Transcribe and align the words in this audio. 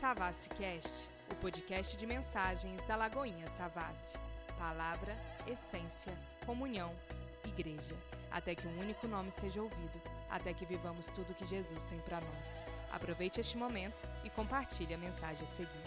Savassi 0.00 0.48
Cast, 0.48 1.10
o 1.30 1.34
podcast 1.42 1.94
de 1.94 2.06
mensagens 2.06 2.82
da 2.86 2.96
Lagoinha 2.96 3.46
Savassi. 3.48 4.16
Palavra, 4.58 5.14
essência, 5.46 6.10
comunhão, 6.46 6.96
igreja. 7.44 7.94
Até 8.30 8.54
que 8.54 8.66
um 8.66 8.80
único 8.80 9.06
nome 9.06 9.30
seja 9.30 9.60
ouvido, 9.62 10.00
até 10.30 10.54
que 10.54 10.64
vivamos 10.64 11.08
tudo 11.08 11.34
que 11.34 11.44
Jesus 11.44 11.84
tem 11.84 12.00
para 12.00 12.18
nós. 12.18 12.62
Aproveite 12.90 13.40
este 13.40 13.58
momento 13.58 14.02
e 14.24 14.30
compartilhe 14.30 14.94
a 14.94 14.96
mensagem 14.96 15.46
a 15.46 15.50
seguir. 15.50 15.84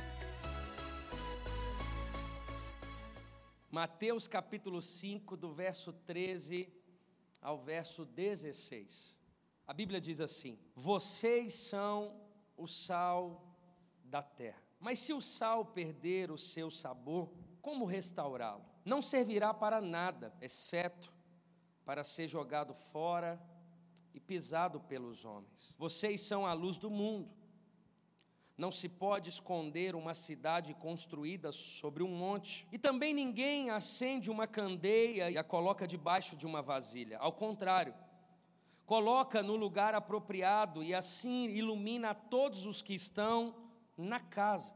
Mateus 3.72 4.28
capítulo 4.28 4.80
5, 4.80 5.36
do 5.36 5.52
verso 5.52 5.92
13 5.92 6.72
ao 7.42 7.58
verso 7.58 8.06
16. 8.06 9.18
A 9.66 9.74
Bíblia 9.74 10.00
diz 10.00 10.22
assim: 10.22 10.60
Vocês 10.76 11.56
são 11.56 12.16
o 12.56 12.68
sal 12.68 13.50
da 14.14 14.22
terra. 14.22 14.62
Mas 14.80 15.00
se 15.00 15.12
o 15.12 15.20
sal 15.20 15.66
perder 15.66 16.30
o 16.30 16.38
seu 16.38 16.70
sabor, 16.70 17.34
como 17.64 17.84
restaurá-lo? 17.84 18.64
Não 18.86 19.02
servirá 19.02 19.52
para 19.56 19.82
nada, 19.82 20.32
exceto 20.40 21.12
para 21.84 22.04
ser 22.04 22.28
jogado 22.28 22.76
fora 22.76 23.42
e 24.14 24.20
pisado 24.20 24.80
pelos 24.82 25.26
homens. 25.26 25.76
Vocês 25.80 26.22
são 26.22 26.46
a 26.46 26.54
luz 26.54 26.78
do 26.78 26.92
mundo. 26.92 27.28
Não 28.56 28.72
se 28.72 28.88
pode 28.88 29.32
esconder 29.32 29.96
uma 29.96 30.14
cidade 30.14 30.76
construída 30.76 31.52
sobre 31.52 32.04
um 32.04 32.16
monte. 32.16 32.68
E 32.72 32.78
também 32.78 33.16
ninguém 33.16 33.72
acende 33.72 34.30
uma 34.30 34.46
candeia 34.46 35.32
e 35.32 35.40
a 35.40 35.44
coloca 35.44 35.88
debaixo 35.88 36.36
de 36.36 36.46
uma 36.46 36.62
vasilha. 36.62 37.18
Ao 37.18 37.32
contrário, 37.32 37.96
coloca 38.86 39.42
no 39.42 39.56
lugar 39.56 39.96
apropriado 39.96 40.84
e 40.84 40.94
assim 40.94 41.48
ilumina 41.48 42.14
todos 42.14 42.64
os 42.68 42.84
que 42.84 42.94
estão 42.94 43.63
na 43.98 44.20
casa. 44.20 44.74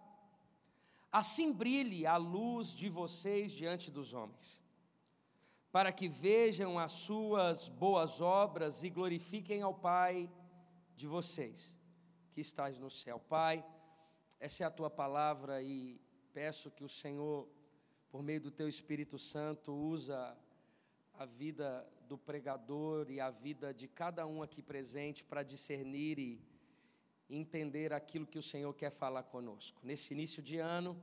Assim 1.11 1.51
brilhe 1.51 2.05
a 2.05 2.17
luz 2.17 2.75
de 2.75 2.89
vocês 2.89 3.51
diante 3.51 3.89
dos 3.89 4.13
homens, 4.13 4.61
para 5.71 5.91
que 5.91 6.07
vejam 6.07 6.77
as 6.77 6.91
suas 6.91 7.69
boas 7.69 8.21
obras 8.21 8.83
e 8.83 8.89
glorifiquem 8.89 9.61
ao 9.61 9.73
Pai 9.73 10.29
de 10.95 11.07
vocês, 11.07 11.75
que 12.33 12.41
estás 12.41 12.77
no 12.77 12.89
céu. 12.89 13.19
Pai, 13.19 13.65
essa 14.39 14.63
é 14.63 14.67
a 14.67 14.71
tua 14.71 14.89
palavra 14.89 15.61
e 15.61 15.99
peço 16.33 16.69
que 16.69 16.83
o 16.83 16.89
Senhor, 16.89 17.47
por 18.09 18.21
meio 18.21 18.41
do 18.41 18.51
teu 18.51 18.67
Espírito 18.67 19.17
Santo, 19.17 19.73
usa 19.73 20.37
a 21.13 21.25
vida 21.25 21.87
do 22.07 22.17
pregador 22.17 23.09
e 23.09 23.19
a 23.19 23.29
vida 23.29 23.73
de 23.73 23.87
cada 23.87 24.25
um 24.27 24.43
aqui 24.43 24.61
presente 24.61 25.23
para 25.23 25.41
discernir 25.41 26.19
e 26.19 26.41
entender 27.29 27.93
aquilo 27.93 28.25
que 28.25 28.39
o 28.39 28.43
Senhor 28.43 28.73
quer 28.73 28.89
falar 28.89 29.23
conosco. 29.23 29.79
Nesse 29.83 30.13
início 30.13 30.41
de 30.41 30.57
ano, 30.57 31.01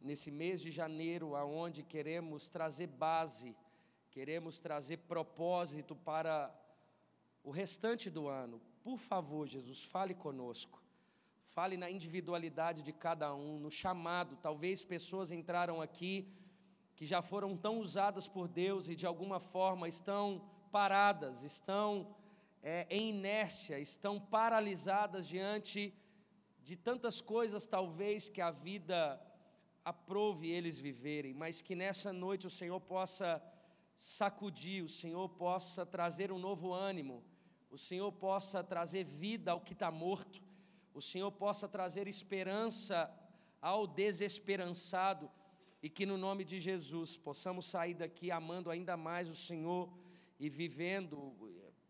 nesse 0.00 0.30
mês 0.30 0.60
de 0.60 0.70
janeiro, 0.70 1.34
aonde 1.36 1.82
queremos 1.82 2.48
trazer 2.48 2.86
base, 2.86 3.54
queremos 4.10 4.58
trazer 4.58 4.98
propósito 4.98 5.94
para 5.94 6.54
o 7.44 7.50
restante 7.50 8.08
do 8.08 8.28
ano. 8.28 8.60
Por 8.82 8.98
favor, 8.98 9.46
Jesus, 9.46 9.84
fale 9.84 10.14
conosco. 10.14 10.82
Fale 11.44 11.76
na 11.76 11.90
individualidade 11.90 12.82
de 12.82 12.92
cada 12.92 13.34
um, 13.34 13.58
no 13.58 13.70
chamado. 13.70 14.36
Talvez 14.36 14.84
pessoas 14.84 15.30
entraram 15.30 15.82
aqui 15.82 16.32
que 16.94 17.06
já 17.06 17.22
foram 17.22 17.56
tão 17.56 17.78
usadas 17.78 18.26
por 18.26 18.48
Deus 18.48 18.88
e 18.88 18.96
de 18.96 19.06
alguma 19.06 19.38
forma 19.38 19.88
estão 19.88 20.42
paradas, 20.70 21.42
estão 21.42 22.14
é, 22.62 22.86
em 22.90 23.10
inércia, 23.10 23.78
estão 23.78 24.20
paralisadas 24.20 25.26
diante 25.26 25.94
de 26.62 26.76
tantas 26.76 27.20
coisas, 27.20 27.66
talvez, 27.66 28.28
que 28.28 28.40
a 28.40 28.50
vida 28.50 29.20
aprove 29.84 30.50
eles 30.50 30.78
viverem, 30.78 31.32
mas 31.32 31.62
que 31.62 31.74
nessa 31.74 32.12
noite 32.12 32.46
o 32.46 32.50
Senhor 32.50 32.80
possa 32.80 33.42
sacudir, 33.96 34.84
o 34.84 34.88
Senhor 34.88 35.28
possa 35.30 35.86
trazer 35.86 36.30
um 36.30 36.38
novo 36.38 36.72
ânimo, 36.72 37.24
o 37.70 37.78
Senhor 37.78 38.12
possa 38.12 38.62
trazer 38.62 39.04
vida 39.04 39.52
ao 39.52 39.60
que 39.60 39.72
está 39.72 39.90
morto, 39.90 40.42
o 40.92 41.00
Senhor 41.00 41.30
possa 41.32 41.68
trazer 41.68 42.06
esperança 42.06 43.10
ao 43.60 43.86
desesperançado 43.86 45.30
e 45.82 45.88
que 45.88 46.04
no 46.04 46.16
nome 46.16 46.44
de 46.44 46.60
Jesus 46.60 47.16
possamos 47.16 47.66
sair 47.66 47.94
daqui 47.94 48.30
amando 48.30 48.70
ainda 48.70 48.96
mais 48.96 49.28
o 49.28 49.34
Senhor 49.34 49.88
e 50.38 50.48
vivendo 50.48 51.34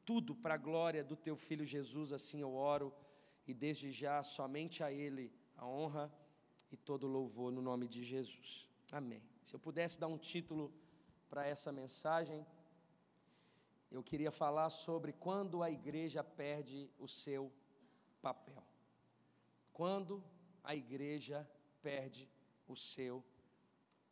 tudo 0.08 0.34
para 0.34 0.54
a 0.54 0.56
glória 0.68 1.04
do 1.04 1.14
teu 1.14 1.36
filho 1.36 1.66
Jesus, 1.66 2.14
assim 2.14 2.40
eu 2.40 2.54
oro, 2.54 2.94
e 3.46 3.52
desde 3.52 3.92
já 3.92 4.22
somente 4.22 4.82
a 4.82 4.90
Ele 4.90 5.30
a 5.54 5.66
honra 5.66 6.10
e 6.72 6.78
todo 6.78 7.06
louvor 7.06 7.52
no 7.52 7.60
nome 7.60 7.86
de 7.86 8.02
Jesus. 8.02 8.66
Amém. 8.90 9.22
Se 9.44 9.54
eu 9.54 9.60
pudesse 9.60 10.00
dar 10.00 10.06
um 10.06 10.16
título 10.16 10.72
para 11.28 11.46
essa 11.46 11.70
mensagem, 11.70 12.46
eu 13.90 14.02
queria 14.02 14.30
falar 14.30 14.70
sobre 14.70 15.12
quando 15.12 15.62
a 15.62 15.70
igreja 15.70 16.24
perde 16.24 16.90
o 16.98 17.06
seu 17.06 17.52
papel. 18.22 18.64
Quando 19.74 20.24
a 20.64 20.74
igreja 20.74 21.46
perde 21.82 22.26
o 22.66 22.74
seu 22.74 23.22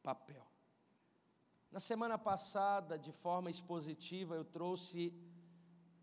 papel. 0.03 0.47
Na 1.73 1.81
semana 1.81 2.19
passada, 2.19 2.99
de 2.99 3.13
forma 3.13 3.49
expositiva, 3.49 4.35
eu 4.35 4.45
trouxe 4.45 5.15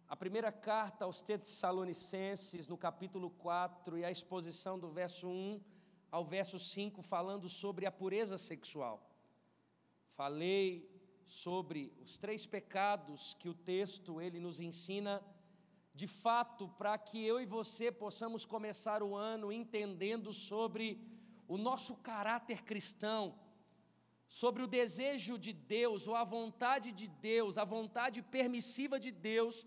a 0.08 0.16
primeira 0.16 0.52
carta 0.52 1.06
aos 1.06 1.22
Tessalonicenses, 1.22 2.68
no 2.68 2.78
capítulo 2.78 3.30
4, 3.30 3.97
e 3.97 4.06
a 4.06 4.12
exposição 4.12 4.78
do 4.78 4.90
verso 4.90 5.28
1 5.28 5.62
ao 6.12 6.24
verso 6.24 6.59
5, 6.59 7.02
falando 7.02 7.50
sobre 7.50 7.86
a 7.86 7.91
pureza 7.91 8.38
sexual. 8.38 9.09
Falei 10.12 10.90
sobre 11.25 11.92
os 12.03 12.18
três 12.18 12.46
pecados 12.46 13.34
que 13.34 13.50
o 13.50 13.53
texto 13.53 14.22
ele 14.22 14.40
nos 14.40 14.59
ensina, 14.59 15.24
de 15.96 16.08
fato, 16.08 16.68
para 16.78 16.97
que 16.97 17.24
eu 17.24 17.40
e 17.40 17.46
você 17.46 17.92
possamos 17.92 18.46
começar 18.46 19.02
o 19.02 19.16
ano 19.16 19.52
entendendo 19.52 20.31
sobre 20.34 21.02
o 21.47 21.58
nosso 21.58 21.96
caráter 21.96 22.63
cristão, 22.63 23.36
sobre 24.28 24.63
o 24.63 24.68
desejo 24.68 25.38
de 25.38 25.53
Deus, 25.53 26.08
ou 26.08 26.16
a 26.16 26.24
vontade 26.24 26.92
de 26.92 27.08
Deus, 27.08 27.58
a 27.58 27.63
vontade 27.63 28.22
permissiva 28.22 29.00
de 29.00 29.12
Deus 29.12 29.66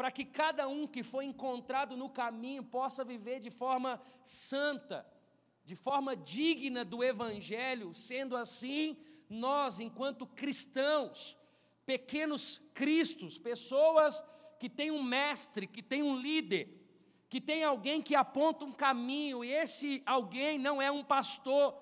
para 0.00 0.10
que 0.10 0.24
cada 0.24 0.66
um 0.66 0.86
que 0.86 1.02
foi 1.02 1.26
encontrado 1.26 1.94
no 1.94 2.08
caminho 2.08 2.64
possa 2.64 3.04
viver 3.04 3.38
de 3.38 3.50
forma 3.50 4.00
santa, 4.24 5.06
de 5.62 5.76
forma 5.76 6.16
digna 6.16 6.86
do 6.86 7.04
Evangelho, 7.04 7.92
sendo 7.92 8.34
assim, 8.34 8.96
nós, 9.28 9.78
enquanto 9.78 10.26
cristãos, 10.26 11.36
pequenos 11.84 12.62
cristos, 12.72 13.36
pessoas 13.36 14.24
que 14.58 14.70
têm 14.70 14.90
um 14.90 15.02
mestre, 15.02 15.66
que 15.66 15.82
têm 15.82 16.02
um 16.02 16.16
líder, 16.16 16.82
que 17.28 17.38
tem 17.38 17.62
alguém 17.62 18.00
que 18.00 18.14
aponta 18.14 18.64
um 18.64 18.72
caminho, 18.72 19.44
e 19.44 19.52
esse 19.52 20.02
alguém 20.06 20.58
não 20.58 20.80
é 20.80 20.90
um 20.90 21.04
pastor, 21.04 21.78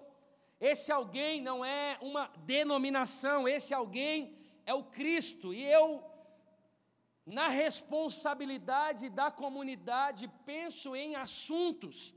esse 0.59 0.91
alguém 0.91 1.41
não 1.41 1.65
é 1.65 1.97
uma 2.03 2.33
denominação, 2.39 3.47
esse 3.47 3.73
alguém 3.73 4.37
é 4.67 4.75
o 4.75 4.83
Cristo, 4.83 5.55
e 5.55 5.63
eu 5.63 6.08
na 7.29 7.49
responsabilidade 7.49 9.11
da 9.11 9.31
comunidade, 9.31 10.33
penso 10.47 10.97
em 10.97 11.15
assuntos 11.15 12.15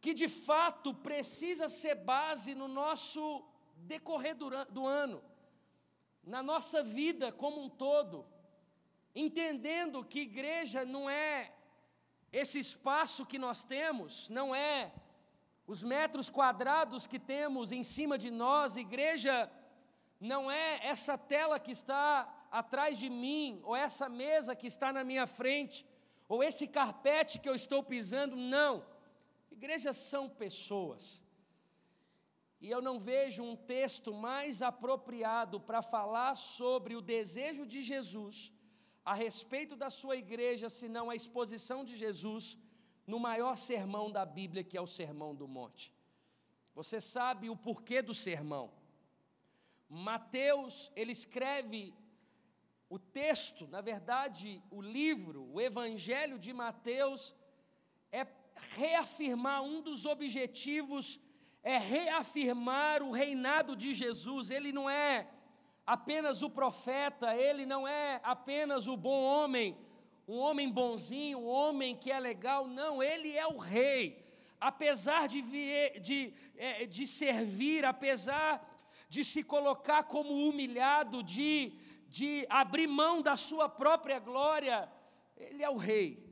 que 0.00 0.14
de 0.14 0.26
fato 0.26 0.94
precisa 0.94 1.68
ser 1.68 1.96
base 1.96 2.54
no 2.54 2.66
nosso 2.66 3.44
decorrer 3.76 4.34
do 4.34 4.86
ano, 4.86 5.22
na 6.24 6.42
nossa 6.42 6.82
vida 6.82 7.30
como 7.30 7.62
um 7.62 7.68
todo, 7.68 8.26
entendendo 9.14 10.02
que 10.02 10.20
igreja 10.20 10.82
não 10.82 11.10
é 11.10 11.52
esse 12.32 12.58
espaço 12.58 13.26
que 13.26 13.38
nós 13.38 13.64
temos, 13.64 14.30
não 14.30 14.54
é 14.54 14.94
os 15.66 15.84
metros 15.84 16.30
quadrados 16.30 17.06
que 17.06 17.18
temos 17.18 17.70
em 17.70 17.84
cima 17.84 18.16
de 18.16 18.30
nós, 18.30 18.78
igreja 18.78 19.50
não 20.18 20.50
é 20.50 20.86
essa 20.86 21.18
tela 21.18 21.60
que 21.60 21.70
está 21.70 22.32
atrás 22.60 22.92
de 23.02 23.08
mim, 23.22 23.60
ou 23.68 23.74
essa 23.86 24.08
mesa 24.08 24.56
que 24.60 24.68
está 24.74 24.88
na 24.96 25.04
minha 25.10 25.26
frente, 25.26 25.78
ou 26.32 26.42
esse 26.48 26.66
carpete 26.78 27.38
que 27.38 27.48
eu 27.50 27.56
estou 27.62 27.80
pisando, 27.92 28.34
não. 28.56 28.72
Igrejas 29.56 29.96
são 30.12 30.24
pessoas. 30.44 31.02
E 32.64 32.70
eu 32.74 32.80
não 32.88 32.98
vejo 32.98 33.42
um 33.42 33.56
texto 33.74 34.10
mais 34.28 34.62
apropriado 34.70 35.56
para 35.68 35.82
falar 35.82 36.34
sobre 36.34 36.96
o 36.96 37.02
desejo 37.16 37.64
de 37.66 37.82
Jesus 37.82 38.36
a 39.04 39.14
respeito 39.14 39.76
da 39.76 39.90
sua 39.90 40.16
igreja, 40.16 40.68
senão 40.68 41.04
a 41.10 41.14
exposição 41.20 41.84
de 41.84 41.94
Jesus 42.04 42.58
no 43.06 43.20
maior 43.20 43.54
sermão 43.56 44.10
da 44.10 44.24
Bíblia, 44.38 44.64
que 44.64 44.76
é 44.76 44.80
o 44.80 44.86
Sermão 45.00 45.32
do 45.34 45.46
Monte. 45.46 45.92
Você 46.74 47.00
sabe 47.00 47.48
o 47.48 47.56
porquê 47.56 48.02
do 48.02 48.14
sermão? 48.14 48.66
Mateus, 49.88 50.90
ele 50.96 51.12
escreve 51.12 51.94
o 52.88 52.98
texto, 52.98 53.66
na 53.66 53.80
verdade, 53.80 54.62
o 54.70 54.80
livro, 54.80 55.48
o 55.52 55.60
Evangelho 55.60 56.38
de 56.38 56.52
Mateus, 56.52 57.34
é, 58.12 58.26
reafirmar 58.54 59.62
um 59.62 59.80
dos 59.80 60.06
objetivos 60.06 61.20
é 61.66 61.78
reafirmar 61.78 63.02
o 63.02 63.10
reinado 63.10 63.74
de 63.74 63.92
Jesus. 63.92 64.52
Ele 64.52 64.70
não 64.70 64.88
é 64.88 65.26
apenas 65.84 66.40
o 66.40 66.48
profeta, 66.48 67.34
ele 67.34 67.66
não 67.66 67.88
é 67.88 68.20
apenas 68.22 68.86
o 68.86 68.96
bom 68.96 69.24
homem, 69.24 69.76
um 70.28 70.38
homem 70.38 70.70
bonzinho, 70.70 71.40
um 71.40 71.46
homem 71.46 71.96
que 71.96 72.12
é 72.12 72.20
legal, 72.20 72.68
não, 72.68 73.02
ele 73.02 73.36
é 73.36 73.48
o 73.48 73.56
rei. 73.56 74.24
Apesar 74.60 75.26
de, 75.26 75.42
de, 76.00 76.32
é, 76.56 76.86
de 76.86 77.04
servir, 77.04 77.84
apesar 77.84 78.64
de 79.08 79.24
se 79.24 79.42
colocar 79.42 80.04
como 80.04 80.48
humilhado, 80.48 81.20
de, 81.20 81.72
de 82.08 82.46
abrir 82.48 82.86
mão 82.86 83.20
da 83.20 83.36
sua 83.36 83.68
própria 83.68 84.18
glória, 84.18 84.90
ele 85.36 85.62
é 85.62 85.70
o 85.70 85.76
rei. 85.76 86.24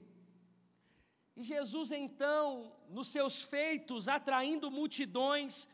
E 1.37 1.43
Jesus, 1.43 1.91
então, 1.91 2.73
nos 2.89 3.09
seus 3.09 3.43
feitos, 3.43 4.09
atraindo 4.09 4.71
multidões, 4.71 5.69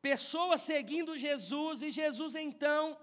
pessoas 0.00 0.62
seguindo 0.62 1.18
Jesus, 1.18 1.82
e 1.82 1.90
Jesus, 1.90 2.34
então, 2.34 2.96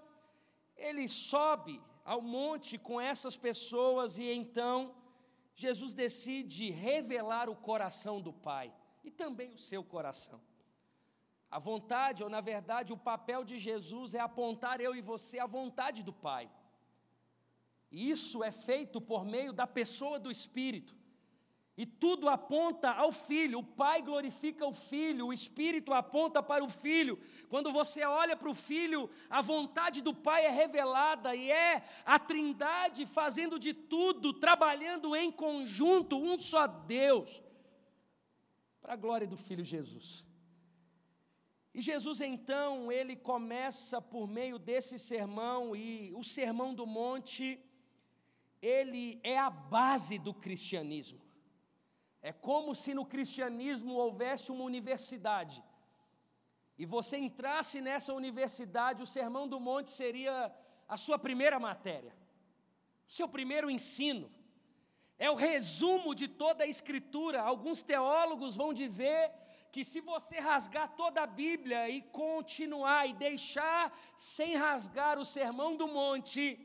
ele 0.76 1.06
sobe 1.06 1.80
ao 2.04 2.22
monte 2.22 2.78
com 2.78 3.00
essas 3.00 3.36
pessoas, 3.36 4.18
e 4.18 4.24
então, 4.24 4.94
Jesus 5.54 5.92
decide 5.92 6.70
revelar 6.70 7.50
o 7.50 7.54
coração 7.54 8.20
do 8.20 8.32
Pai 8.32 8.72
e 9.04 9.10
também 9.10 9.52
o 9.52 9.58
seu 9.58 9.84
coração. 9.84 10.40
A 11.50 11.58
vontade, 11.58 12.22
ou 12.22 12.30
na 12.30 12.40
verdade, 12.40 12.92
o 12.92 12.96
papel 12.96 13.44
de 13.44 13.58
Jesus 13.58 14.14
é 14.14 14.20
apontar 14.20 14.80
eu 14.80 14.94
e 14.94 15.00
você 15.00 15.38
à 15.38 15.46
vontade 15.46 16.04
do 16.04 16.12
Pai. 16.12 16.48
E 17.90 18.08
isso 18.08 18.44
é 18.44 18.52
feito 18.52 19.00
por 19.00 19.24
meio 19.24 19.52
da 19.52 19.66
pessoa 19.66 20.18
do 20.18 20.30
Espírito. 20.30 20.94
E 21.76 21.86
tudo 21.86 22.28
aponta 22.28 22.90
ao 22.90 23.10
Filho, 23.10 23.60
o 23.60 23.64
Pai 23.64 24.02
glorifica 24.02 24.66
o 24.66 24.72
Filho, 24.72 25.28
o 25.28 25.32
Espírito 25.32 25.94
aponta 25.94 26.42
para 26.42 26.62
o 26.62 26.68
Filho. 26.68 27.18
Quando 27.48 27.72
você 27.72 28.04
olha 28.04 28.36
para 28.36 28.50
o 28.50 28.54
Filho, 28.54 29.08
a 29.30 29.40
vontade 29.40 30.02
do 30.02 30.14
Pai 30.14 30.44
é 30.44 30.50
revelada 30.50 31.34
e 31.34 31.50
é 31.50 31.82
a 32.04 32.18
Trindade 32.18 33.06
fazendo 33.06 33.58
de 33.58 33.72
tudo, 33.72 34.34
trabalhando 34.34 35.16
em 35.16 35.32
conjunto, 35.32 36.16
um 36.16 36.38
só 36.38 36.66
Deus, 36.66 37.42
para 38.80 38.92
a 38.92 38.96
glória 38.96 39.26
do 39.26 39.38
Filho 39.38 39.64
Jesus. 39.64 40.29
E 41.72 41.80
Jesus 41.80 42.20
então, 42.20 42.90
ele 42.90 43.14
começa 43.14 44.02
por 44.02 44.26
meio 44.26 44.58
desse 44.58 44.98
sermão, 44.98 45.76
e 45.76 46.12
o 46.14 46.24
sermão 46.24 46.74
do 46.74 46.86
monte, 46.86 47.60
ele 48.60 49.20
é 49.22 49.38
a 49.38 49.50
base 49.50 50.18
do 50.18 50.34
cristianismo. 50.34 51.20
É 52.22 52.32
como 52.32 52.74
se 52.74 52.92
no 52.92 53.06
cristianismo 53.06 53.94
houvesse 53.94 54.52
uma 54.52 54.64
universidade. 54.64 55.62
E 56.76 56.86
você 56.86 57.18
entrasse 57.18 57.80
nessa 57.80 58.12
universidade, 58.14 59.02
o 59.02 59.06
Sermão 59.06 59.46
do 59.46 59.60
Monte 59.60 59.90
seria 59.90 60.50
a 60.88 60.96
sua 60.96 61.18
primeira 61.18 61.58
matéria, 61.60 62.14
o 63.06 63.12
seu 63.12 63.28
primeiro 63.28 63.70
ensino. 63.70 64.30
É 65.18 65.30
o 65.30 65.34
resumo 65.34 66.14
de 66.14 66.26
toda 66.26 66.64
a 66.64 66.66
Escritura. 66.66 67.42
Alguns 67.42 67.82
teólogos 67.82 68.56
vão 68.56 68.72
dizer 68.72 69.30
que 69.72 69.84
se 69.84 70.00
você 70.00 70.38
rasgar 70.38 70.94
toda 70.96 71.22
a 71.22 71.26
Bíblia 71.26 71.88
e 71.88 72.02
continuar 72.02 73.08
e 73.08 73.12
deixar 73.12 73.96
sem 74.16 74.56
rasgar 74.56 75.18
o 75.18 75.24
Sermão 75.24 75.76
do 75.76 75.86
Monte, 75.86 76.58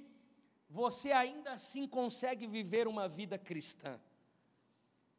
você 0.69 1.11
ainda 1.11 1.53
assim 1.53 1.87
consegue 1.87 2.47
viver 2.47 2.87
uma 2.87 3.07
vida 3.07 3.37
cristã. 3.37 3.99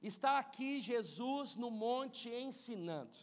Está 0.02 0.38
aqui 0.38 0.80
Jesus 0.80 1.54
no 1.54 1.70
monte 1.70 2.28
ensinando. 2.28 3.18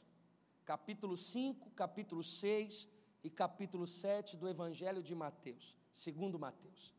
Capítulo 0.65 1.15
5, 1.15 1.71
capítulo 1.71 2.23
6 2.23 2.87
e 3.23 3.29
capítulo 3.29 3.85
7 3.85 4.37
do 4.37 4.49
Evangelho 4.49 5.03
de 5.03 5.13
Mateus, 5.13 5.77
segundo 5.91 6.39
Mateus. 6.39 6.93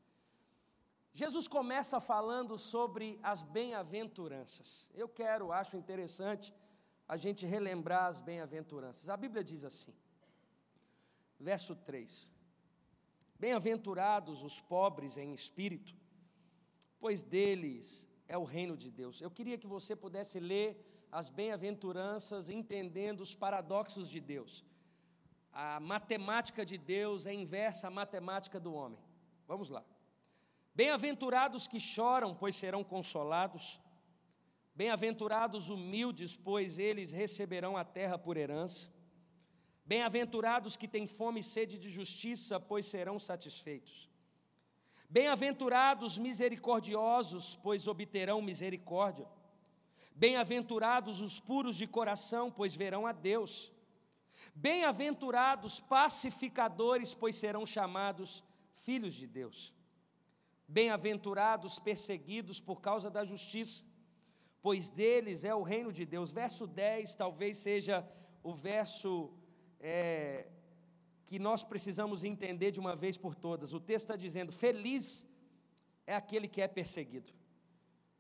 Jesus 1.13 1.47
começa 1.49 2.01
falando 2.01 2.59
sobre 2.59 3.19
as 3.23 3.43
bem-aventuranças. 3.43 4.91
Eu 4.95 5.09
quero, 5.09 5.53
acho 5.53 5.77
interessante 5.77 6.53
a 7.07 7.17
gente 7.17 7.47
relembrar 7.47 8.07
as 8.07 8.21
bem-aventuranças. 8.21 9.09
A 9.09 9.17
Bíblia 9.17 9.45
diz 9.45 9.65
assim, 9.65 9.95
verso 11.39 11.75
3: 11.77 12.31
Bem-aventurados 13.39 14.43
os 14.43 14.61
pobres 14.61 15.17
em 15.17 15.33
espírito, 15.33 15.95
pois 16.99 17.23
deles 17.23 18.09
é 18.27 18.39
o 18.39 18.45
reino 18.45 18.77
de 18.77 18.91
Deus. 18.91 19.21
Eu 19.21 19.31
queria 19.31 19.59
que 19.59 19.67
você 19.67 19.95
pudesse 19.95 20.41
ler 20.41 21.07
as 21.13 21.29
bem-aventuranças 21.29 22.49
entendendo 22.49 23.21
os 23.21 23.35
paradoxos 23.35 24.09
de 24.09 24.21
Deus. 24.21 24.65
A 25.53 25.79
matemática 25.79 26.65
de 26.65 26.77
Deus 26.77 27.27
é 27.27 27.33
inversa 27.33 27.87
à 27.87 27.91
matemática 27.91 28.59
do 28.59 28.75
homem. 28.75 28.99
Vamos 29.47 29.69
lá. 29.69 29.85
Bem-aventurados 30.75 31.69
que 31.69 31.79
choram, 31.79 32.35
pois 32.35 32.57
serão 32.57 32.83
consolados. 32.83 33.81
Bem-aventurados 34.75 35.69
humildes, 35.69 36.35
pois 36.37 36.79
eles 36.79 37.13
receberão 37.13 37.77
a 37.77 37.85
terra 37.85 38.19
por 38.19 38.37
herança. 38.37 38.93
Bem-aventurados 39.87 40.77
que 40.77 40.89
têm 40.89 41.07
fome 41.07 41.41
e 41.41 41.45
sede 41.45 41.79
de 41.79 41.91
justiça, 41.91 42.59
pois 42.59 42.87
serão 42.87 43.19
satisfeitos. 43.19 44.11
Bem-aventurados 45.09 46.19
misericordiosos, 46.19 47.55
pois 47.63 47.87
obterão 47.87 48.43
misericórdia. 48.43 49.29
Bem-aventurados 50.13 51.21
os 51.21 51.39
puros 51.39 51.77
de 51.77 51.87
coração, 51.87 52.51
pois 52.51 52.75
verão 52.75 53.07
a 53.07 53.13
Deus. 53.13 53.71
Bem-aventurados 54.55 55.79
pacificadores, 55.79 57.15
pois 57.15 57.37
serão 57.37 57.65
chamados 57.65 58.43
filhos 58.73 59.15
de 59.15 59.27
Deus. 59.29 59.73
Bem-aventurados 60.67 61.79
perseguidos 61.79 62.59
por 62.59 62.81
causa 62.81 63.09
da 63.09 63.25
justiça, 63.25 63.85
pois 64.65 64.89
deles 64.89 65.45
é 65.45 65.55
o 65.55 65.63
reino 65.63 65.93
de 65.93 66.07
Deus. 66.07 66.33
Verso 66.33 66.67
10 66.67 67.15
talvez 67.17 67.59
seja 67.59 68.03
o 68.43 68.55
verso 68.55 69.31
é, 69.79 70.47
que 71.27 71.39
nós 71.39 71.63
precisamos 71.63 72.25
entender 72.25 72.71
de 72.71 72.81
uma 72.81 72.97
vez 72.97 73.19
por 73.19 73.35
todas. 73.35 73.75
O 73.75 73.79
texto 73.79 74.07
está 74.07 74.17
dizendo: 74.17 74.51
Feliz 74.53 75.27
é 76.07 76.17
aquele 76.17 76.49
que 76.49 76.63
é 76.63 76.67
perseguido, 76.67 77.31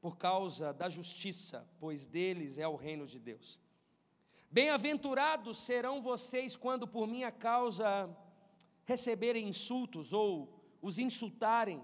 por 0.02 0.19
causa 0.19 0.70
da 0.75 0.91
justiça, 0.91 1.67
pois 1.81 2.05
deles 2.05 2.58
é 2.58 2.69
o 2.69 2.76
reino 2.76 3.07
de 3.07 3.19
Deus. 3.19 3.59
Bem-aventurados 4.50 5.57
serão 5.57 6.02
vocês 6.02 6.57
quando 6.57 6.87
por 6.87 7.07
minha 7.07 7.33
causa 7.33 8.14
receberem 8.85 9.49
insultos 9.49 10.12
ou 10.12 10.62
os 10.83 10.99
insultarem, 10.99 11.83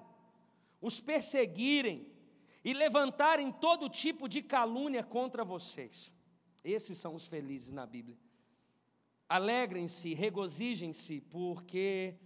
os 0.83 1.01
perseguirem 1.01 2.10
e 2.65 2.73
levantarem 2.73 3.51
todo 3.51 3.89
tipo 3.89 4.29
de 4.29 4.43
calúnia 4.43 5.03
contra 5.03 5.45
vocês. 5.45 6.13
Esses 6.63 6.99
são 6.99 7.15
os 7.15 7.27
felizes 7.27 7.73
na 7.73 7.87
Bíblia. 7.87 8.19
Alegrem-se, 9.29 10.13
regozijem-se, 10.13 11.21
porque 11.21 12.19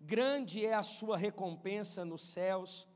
grande 0.00 0.64
é 0.64 0.74
a 0.74 0.82
sua 0.82 1.16
recompensa 1.16 2.04
nos 2.04 2.22
céus, 2.24 2.88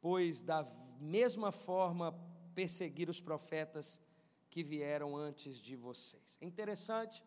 pois 0.00 0.40
da 0.40 0.66
mesma 1.00 1.52
forma 1.52 2.12
perseguir 2.54 3.08
os 3.10 3.20
profetas 3.20 4.00
que 4.48 4.62
vieram 4.62 5.16
antes 5.16 5.60
de 5.60 5.76
vocês. 5.76 6.38
É 6.40 6.46
interessante 6.46 7.22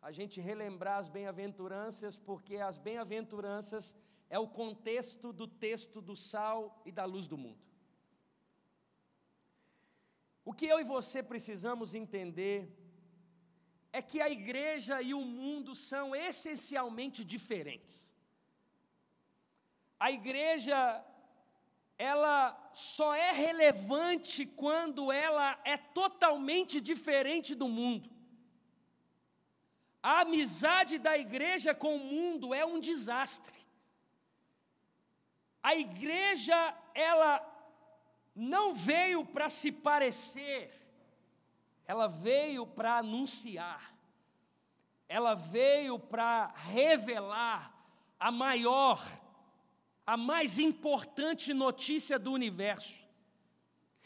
a 0.00 0.12
gente 0.12 0.40
relembrar 0.40 0.98
as 0.98 1.08
bem-aventuranças, 1.08 2.18
porque 2.18 2.56
as 2.56 2.78
bem-aventuranças 2.78 3.94
é 4.28 4.38
o 4.38 4.48
contexto 4.48 5.32
do 5.32 5.46
texto 5.46 6.00
do 6.00 6.16
sal 6.16 6.82
e 6.84 6.92
da 6.92 7.04
luz 7.04 7.26
do 7.26 7.38
mundo. 7.38 7.71
O 10.44 10.52
que 10.52 10.66
eu 10.66 10.80
e 10.80 10.84
você 10.84 11.22
precisamos 11.22 11.94
entender 11.94 12.68
é 13.92 14.00
que 14.00 14.20
a 14.20 14.28
igreja 14.28 15.00
e 15.02 15.14
o 15.14 15.20
mundo 15.20 15.74
são 15.74 16.16
essencialmente 16.16 17.24
diferentes. 17.24 18.14
A 20.00 20.10
igreja 20.10 21.04
ela 21.98 22.70
só 22.72 23.14
é 23.14 23.30
relevante 23.30 24.44
quando 24.44 25.12
ela 25.12 25.60
é 25.64 25.76
totalmente 25.76 26.80
diferente 26.80 27.54
do 27.54 27.68
mundo. 27.68 28.10
A 30.02 30.22
amizade 30.22 30.98
da 30.98 31.16
igreja 31.16 31.72
com 31.74 31.94
o 31.94 32.04
mundo 32.12 32.52
é 32.52 32.64
um 32.66 32.80
desastre. 32.80 33.60
A 35.62 35.76
igreja, 35.76 36.76
ela 36.92 37.38
não 38.34 38.74
veio 38.74 39.24
para 39.24 39.48
se 39.48 39.70
parecer, 39.70 40.72
ela 41.86 42.06
veio 42.06 42.66
para 42.66 42.98
anunciar, 42.98 43.94
ela 45.08 45.34
veio 45.34 45.98
para 45.98 46.46
revelar 46.56 47.72
a 48.18 48.30
maior, 48.30 49.04
a 50.06 50.16
mais 50.16 50.58
importante 50.58 51.52
notícia 51.52 52.18
do 52.18 52.32
universo. 52.32 53.02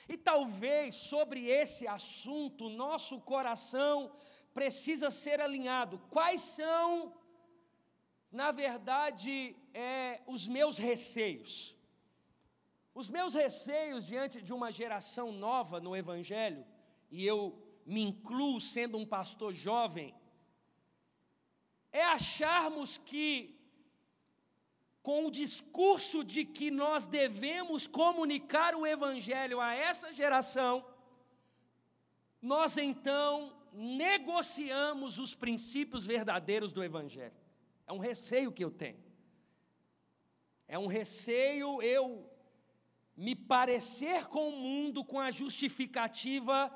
E 0.09 0.17
talvez 0.17 0.95
sobre 0.95 1.47
esse 1.47 1.87
assunto 1.87 2.69
nosso 2.69 3.21
coração 3.21 4.13
precisa 4.55 5.11
ser 5.11 5.41
alinhado. 5.41 5.99
Quais 6.11 6.41
são, 6.41 7.15
na 8.31 8.51
verdade, 8.51 9.55
é, 9.75 10.23
os 10.27 10.49
meus 10.49 10.79
receios? 10.79 11.76
Os 13.01 13.11
meus 13.11 13.35
receios 13.35 14.07
diante 14.07 14.41
de 14.41 14.55
uma 14.55 14.73
geração 14.73 15.31
nova 15.31 15.79
no 15.79 15.95
Evangelho, 15.95 16.65
e 17.11 17.27
eu 17.27 17.39
me 17.85 18.01
incluo 18.01 18.59
sendo 18.59 18.97
um 18.97 19.05
pastor 19.05 19.53
jovem, 19.53 20.15
é 21.93 22.03
acharmos 22.03 22.97
que 22.97 23.55
com 25.03 25.27
o 25.27 25.31
discurso 25.31 26.25
de 26.25 26.47
que 26.47 26.71
nós 26.71 27.07
devemos 27.07 27.87
comunicar 27.87 28.75
o 28.75 28.87
Evangelho 28.87 29.61
a 29.61 29.75
essa 29.75 30.11
geração, 30.11 30.83
nós 32.41 32.79
então 32.79 33.55
negociamos 33.75 35.19
os 35.19 35.35
princípios 35.35 36.07
verdadeiros 36.07 36.73
do 36.73 36.83
Evangelho. 36.83 37.37
É 37.87 37.93
um 37.93 37.99
receio 37.99 38.51
que 38.51 38.65
eu 38.65 38.71
tenho. 38.71 39.05
É 40.67 40.79
um 40.79 40.87
receio 40.87 41.83
eu 41.83 42.35
me 43.17 43.35
parecer 43.35 44.27
com 44.29 44.49
o 44.49 44.53
mundo 44.53 45.05
com 45.05 45.19
a 45.19 45.31
justificativa 45.31 46.73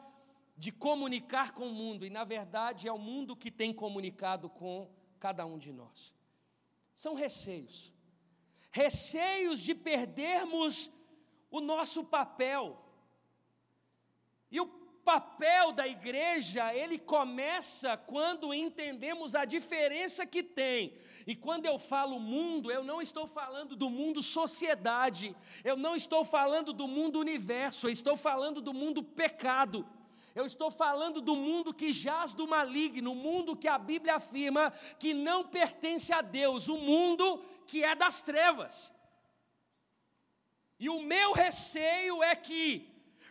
de 0.57 0.73
comunicar 0.73 1.53
com 1.53 1.69
o 1.69 1.75
mundo, 1.75 2.05
e 2.05 2.11
na 2.11 2.25
verdade 2.25 2.89
é 2.89 2.93
o 2.93 2.99
mundo 2.99 3.37
que 3.37 3.51
tem 3.51 3.73
comunicado 3.73 4.49
com 4.49 4.91
cada 5.19 5.47
um 5.47 5.59
de 5.59 5.73
nós. 5.73 6.15
São 6.95 7.15
receios 7.15 7.93
receios 8.71 9.61
de 9.61 9.75
perdermos 9.75 10.91
o 11.51 11.61
nosso 11.61 12.05
papel. 12.05 12.81
E 14.51 14.61
o 14.61 14.67
papel 15.05 15.73
da 15.73 15.87
igreja, 15.87 16.75
ele 16.75 16.99
começa 16.99 17.97
quando 17.97 18.55
entendemos 18.55 19.35
a 19.35 19.45
diferença 19.45 20.27
que 20.27 20.43
tem. 20.43 20.95
E 21.27 21.35
quando 21.35 21.67
eu 21.67 21.79
falo 21.79 22.19
mundo, 22.19 22.71
eu 22.71 22.83
não 22.83 23.01
estou 23.01 23.27
falando 23.27 23.77
do 23.77 23.91
mundo 23.91 24.23
sociedade, 24.23 25.35
eu 25.65 25.77
não 25.77 25.95
estou 25.95 26.25
falando 26.25 26.73
do 26.73 26.89
mundo 26.89 27.19
universo, 27.19 27.87
eu 27.87 27.91
estou 27.91 28.17
falando 28.17 28.61
do 28.61 28.73
mundo 28.73 29.03
pecado. 29.03 29.87
Eu 30.35 30.47
estou 30.47 30.71
falando 30.71 31.21
do 31.21 31.35
mundo 31.35 31.75
que 31.75 31.93
jaz 31.93 32.33
do 32.33 32.47
maligno, 32.47 33.13
o 33.13 33.17
mundo 33.17 33.57
que 33.57 33.67
a 33.67 33.77
Bíblia 33.77 34.15
afirma 34.15 34.73
que 34.99 35.13
não 35.13 35.45
pertence 35.45 36.13
a 36.13 36.23
Deus, 36.23 36.69
o 36.69 36.79
mundo 36.79 37.45
que 37.67 37.83
é 37.83 37.95
das 37.97 38.21
trevas. 38.21 38.93
E 40.79 40.89
o 40.89 41.03
meu 41.03 41.33
receio 41.33 42.23
é 42.23 42.35
que, 42.35 42.90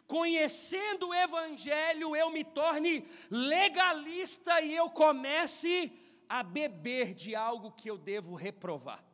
conhecendo 0.10 1.10
o 1.10 1.14
Evangelho, 1.14 2.16
eu 2.16 2.32
me 2.32 2.44
torne 2.44 3.08
legalista 3.30 4.60
e 4.60 4.76
eu 4.76 4.90
comece 4.90 5.94
a 6.28 6.42
beber 6.42 7.14
de 7.14 7.36
algo 7.36 7.72
que 7.72 7.92
eu 7.92 7.96
devo 7.96 8.34
reprovar. 8.34 9.06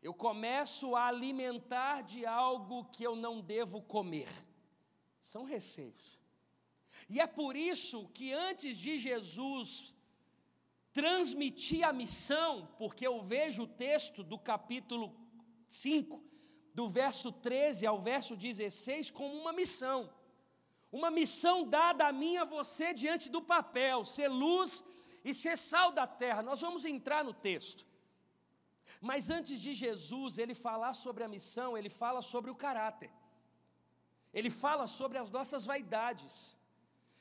Eu 0.00 0.14
começo 0.14 0.94
a 0.94 1.08
alimentar 1.08 2.02
de 2.02 2.24
algo 2.24 2.84
que 2.92 3.02
eu 3.02 3.16
não 3.16 3.40
devo 3.40 3.82
comer. 3.82 4.28
São 5.20 5.42
receios. 5.42 6.16
E 7.10 7.20
é 7.20 7.26
por 7.26 7.56
isso 7.56 8.08
que 8.10 8.32
antes 8.32 8.78
de 8.78 8.96
Jesus 8.96 9.92
transmitir 10.92 11.82
a 11.84 11.92
missão, 11.92 12.68
porque 12.78 13.04
eu 13.04 13.20
vejo 13.20 13.64
o 13.64 13.66
texto 13.66 14.22
do 14.22 14.38
capítulo 14.38 15.12
5, 15.66 16.31
do 16.74 16.88
verso 16.88 17.30
13 17.30 17.86
ao 17.86 17.98
verso 17.98 18.36
16, 18.36 19.10
como 19.10 19.34
uma 19.34 19.52
missão. 19.52 20.10
Uma 20.90 21.10
missão 21.10 21.66
dada 21.66 22.06
a 22.06 22.12
mim 22.12 22.34
e 22.34 22.38
a 22.38 22.44
você 22.44 22.92
diante 22.92 23.30
do 23.30 23.40
papel, 23.40 24.04
ser 24.04 24.28
luz 24.28 24.84
e 25.24 25.32
ser 25.32 25.56
sal 25.56 25.92
da 25.92 26.06
terra. 26.06 26.42
Nós 26.42 26.60
vamos 26.60 26.84
entrar 26.84 27.24
no 27.24 27.32
texto. 27.32 27.86
Mas 29.00 29.30
antes 29.30 29.60
de 29.60 29.72
Jesus 29.72 30.38
ele 30.38 30.54
falar 30.54 30.92
sobre 30.92 31.24
a 31.24 31.28
missão, 31.28 31.76
ele 31.76 31.88
fala 31.88 32.20
sobre 32.20 32.50
o 32.50 32.54
caráter. 32.54 33.10
Ele 34.34 34.50
fala 34.50 34.86
sobre 34.86 35.18
as 35.18 35.30
nossas 35.30 35.64
vaidades. 35.64 36.56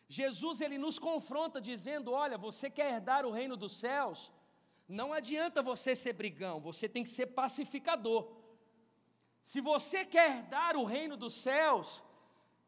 Jesus 0.08 0.60
ele 0.60 0.78
nos 0.78 1.00
confronta 1.00 1.62
dizendo: 1.62 2.12
"Olha, 2.12 2.38
você 2.38 2.70
quer 2.70 2.92
herdar 2.94 3.26
o 3.26 3.32
reino 3.32 3.56
dos 3.56 3.74
céus? 3.74 4.32
Não 4.88 5.14
adianta 5.14 5.62
você 5.62 5.96
ser 5.96 6.14
brigão, 6.14 6.60
você 6.60 6.90
tem 6.90 7.04
que 7.04 7.10
ser 7.10 7.28
pacificador. 7.28 8.41
Se 9.42 9.60
você 9.60 10.06
quer 10.06 10.38
herdar 10.38 10.78
o 10.78 10.86
reino 10.86 11.18
dos 11.18 11.34
céus, 11.34 12.04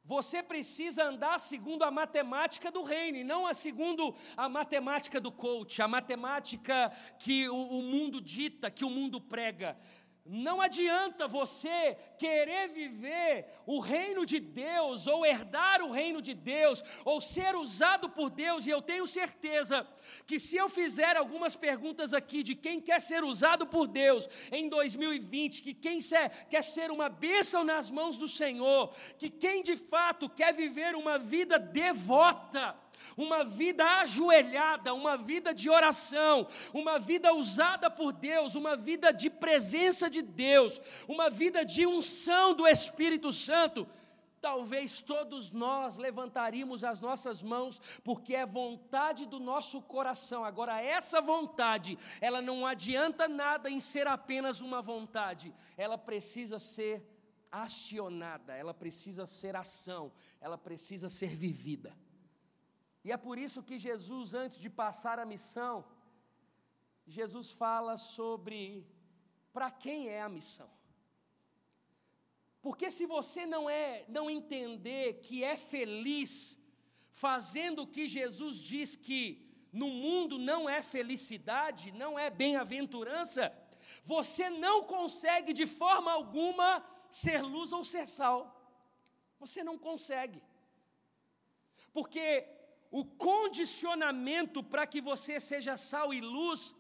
você 0.03 0.44
precisa 0.44 1.06
andar 1.06 1.39
segundo 1.39 1.84
a 1.84 1.92
matemática 1.92 2.70
do 2.70 2.84
reino, 2.84 3.20
e 3.20 3.24
não 3.24 3.48
a 3.48 3.53
segundo 3.53 4.13
a 4.36 4.50
matemática 4.50 5.22
do 5.22 5.32
coach, 5.32 5.82
a 5.82 5.88
matemática 5.88 6.92
que 7.20 7.48
o, 7.48 7.56
o 7.56 7.82
mundo 7.82 8.20
dita, 8.20 8.70
que 8.70 8.84
o 8.84 8.89
mundo 8.89 9.22
prega. 9.22 9.77
Não 10.25 10.62
adianta 10.62 11.27
você 11.27 11.98
querer 12.18 12.70
viver 12.70 13.46
o 13.65 13.82
reino 13.82 14.25
de 14.25 14.39
Deus, 14.39 15.06
ou 15.06 15.25
herdar 15.25 15.82
o 15.82 15.92
reino 15.92 16.22
de 16.22 16.34
Deus, 16.34 16.82
ou 17.03 17.20
ser 17.20 17.56
usado 17.58 18.10
por 18.10 18.30
Deus, 18.30 18.65
e 18.65 18.70
eu 18.70 18.82
tenho 18.82 19.06
certeza 19.06 19.86
que 20.25 20.39
se 20.39 20.56
eu 20.56 20.70
fizer 20.70 21.18
algumas 21.18 21.58
perguntas 21.58 22.13
aqui 22.13 22.42
de 22.42 22.56
quem 22.56 22.80
quer 22.80 23.01
ser 23.01 23.22
usado 23.25 23.68
por 23.68 23.86
Deus 23.86 24.30
em 24.50 24.70
2020, 24.70 25.62
que 25.62 25.74
quem 25.74 26.00
quer 26.50 26.63
ser 26.63 26.89
uma 26.89 27.10
bênção 27.10 27.65
nas 27.65 27.92
mãos 27.92 28.15
do 28.15 28.30
Senhor, 28.30 28.96
que 29.18 29.30
quem 29.30 29.62
de 29.62 29.75
fato 29.75 30.30
quer 30.30 30.53
viver 30.53 30.96
uma 30.96 31.20
vida 31.20 31.60
devota, 31.60 32.77
uma 33.17 33.43
vida 33.43 33.86
ajoelhada, 34.01 34.93
uma 34.93 35.17
vida 35.17 35.53
de 35.53 35.69
oração, 35.69 36.48
uma 36.74 36.98
vida 37.00 37.33
usada 37.33 37.89
por 37.89 38.12
Deus, 38.12 38.55
uma 38.55 38.75
vida 38.75 39.12
de 39.12 39.29
presença 39.29 40.10
de 40.10 40.22
Deus, 40.22 40.81
uma 41.07 41.29
vida 41.29 41.65
de 41.65 41.86
unção 41.86 42.53
do 42.53 42.67
Espírito 42.67 43.31
Santo, 43.31 43.88
talvez 44.43 45.00
todos 45.00 45.51
nós 45.51 45.98
levantaríamos 45.98 46.83
as 46.83 47.00
nossas 47.00 47.41
mãos, 47.41 47.79
porque 48.03 48.36
é 48.36 48.45
vontade 48.45 49.25
do 49.25 49.39
nosso 49.39 49.81
coração. 49.81 50.43
Agora, 50.43 50.81
essa 50.81 51.22
vontade, 51.22 51.98
ela 52.19 52.41
não 52.41 52.67
adianta 52.67 53.25
nada 53.25 53.69
em 53.69 53.79
ser 53.79 54.05
apenas 54.05 54.60
uma 54.60 54.81
vontade, 54.81 55.55
ela 55.77 55.98
precisa 55.98 56.60
ser 56.60 57.01
acionada, 57.50 58.53
ela 58.53 58.74
precisa 58.74 59.25
ser 59.25 59.55
ação, 59.55 60.12
ela 60.41 60.57
precisa 60.57 61.10
ser 61.10 61.33
vivida. 61.33 61.95
E 63.03 63.12
é 63.12 63.17
por 63.17 63.38
isso 63.38 63.62
que 63.62 63.77
Jesus, 63.77 64.33
antes 64.33 64.60
de 64.60 64.69
passar 64.69 65.19
a 65.19 65.25
missão, 65.25 65.86
Jesus 67.05 67.51
fala 67.51 67.98
sobre 67.98 68.88
para 69.51 69.69
quem 69.69 70.07
é 70.07 70.22
a 70.22 70.29
missão. 70.29 70.69
Porque 72.62 72.89
se 72.89 73.05
você 73.05 73.45
não 73.45 73.69
é, 73.69 74.05
não 74.07 74.29
entender 74.29 75.19
que 75.22 75.43
é 75.43 75.57
feliz 75.57 76.57
fazendo 77.12 77.83
o 77.83 77.88
que 77.88 78.07
Jesus 78.07 78.57
diz 78.57 78.95
que 78.95 79.22
no 79.72 79.89
mundo 79.89 80.38
não 80.38 80.69
é 80.69 80.81
felicidade, 80.81 81.91
não 81.91 82.17
é 82.17 82.29
bem-aventurança, 82.29 83.53
você 84.03 84.50
não 84.50 84.83
consegue 84.83 85.51
de 85.51 85.67
forma 85.67 86.12
alguma 86.12 86.83
ser 87.12 87.41
luz 87.41 87.74
ou 87.74 87.83
ser 87.83 88.07
sal. 88.07 88.60
Você 89.39 89.62
não 89.63 89.77
consegue. 89.77 90.41
Porque 91.91 92.48
o 92.94 93.04
condicionamento 93.04 94.64
para 94.64 94.86
que 94.86 95.02
você 95.02 95.40
seja 95.40 95.76
sal 95.76 96.14
e 96.14 96.22
luz 96.22 96.76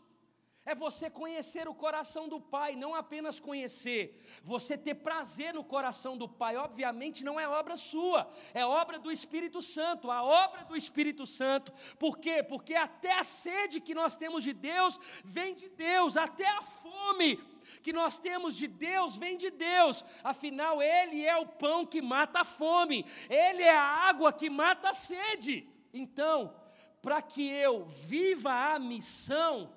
é 0.63 0.75
você 0.75 1.09
conhecer 1.09 1.67
o 1.67 1.73
coração 1.73 2.29
do 2.29 2.39
Pai, 2.39 2.75
não 2.75 2.93
apenas 2.93 3.39
conhecer, 3.39 4.23
você 4.43 4.77
ter 4.77 4.93
prazer 4.93 5.55
no 5.55 5.63
coração 5.63 6.15
do 6.15 6.29
Pai. 6.29 6.55
Obviamente 6.55 7.23
não 7.23 7.39
é 7.39 7.47
obra 7.47 7.75
sua, 7.75 8.31
é 8.53 8.63
obra 8.63 8.99
do 8.99 9.11
Espírito 9.11 9.59
Santo, 9.59 10.11
a 10.11 10.21
obra 10.21 10.63
do 10.65 10.77
Espírito 10.77 11.25
Santo. 11.25 11.73
Por 11.97 12.19
quê? 12.19 12.43
Porque 12.43 12.75
até 12.75 13.17
a 13.17 13.23
sede 13.23 13.81
que 13.81 13.95
nós 13.95 14.15
temos 14.15 14.43
de 14.43 14.53
Deus 14.53 14.99
vem 15.25 15.55
de 15.55 15.67
Deus, 15.67 16.15
até 16.15 16.47
a 16.47 16.61
fome 16.61 17.41
que 17.81 17.91
nós 17.91 18.19
temos 18.19 18.55
de 18.55 18.67
Deus 18.67 19.15
vem 19.15 19.35
de 19.35 19.49
Deus, 19.49 20.05
afinal, 20.23 20.79
Ele 20.79 21.25
é 21.25 21.35
o 21.37 21.47
pão 21.47 21.87
que 21.87 22.03
mata 22.03 22.41
a 22.41 22.45
fome, 22.45 23.03
Ele 23.27 23.63
é 23.63 23.75
a 23.75 23.81
água 23.81 24.31
que 24.31 24.47
mata 24.47 24.91
a 24.91 24.93
sede. 24.93 25.72
Então, 25.93 26.59
para 27.01 27.21
que 27.21 27.47
eu 27.47 27.85
viva 27.85 28.73
a 28.73 28.79
missão, 28.79 29.71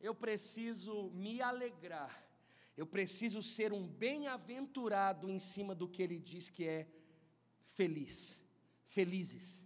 eu 0.00 0.14
preciso 0.14 1.10
me 1.10 1.40
alegrar, 1.40 2.26
eu 2.76 2.86
preciso 2.86 3.42
ser 3.42 3.72
um 3.72 3.86
bem-aventurado 3.86 5.30
em 5.30 5.38
cima 5.38 5.74
do 5.74 5.88
que 5.88 6.02
ele 6.02 6.18
diz 6.18 6.50
que 6.50 6.66
é 6.66 6.88
feliz, 7.64 8.42
felizes. 8.84 9.62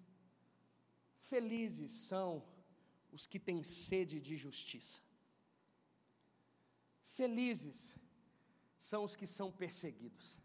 Felizes 1.18 1.90
são 1.90 2.44
os 3.12 3.26
que 3.26 3.38
têm 3.38 3.62
sede 3.62 4.20
de 4.20 4.36
justiça. 4.36 5.00
Felizes 7.04 7.96
são 8.78 9.04
os 9.04 9.14
que 9.14 9.26
são 9.26 9.52
perseguidos. 9.52 10.39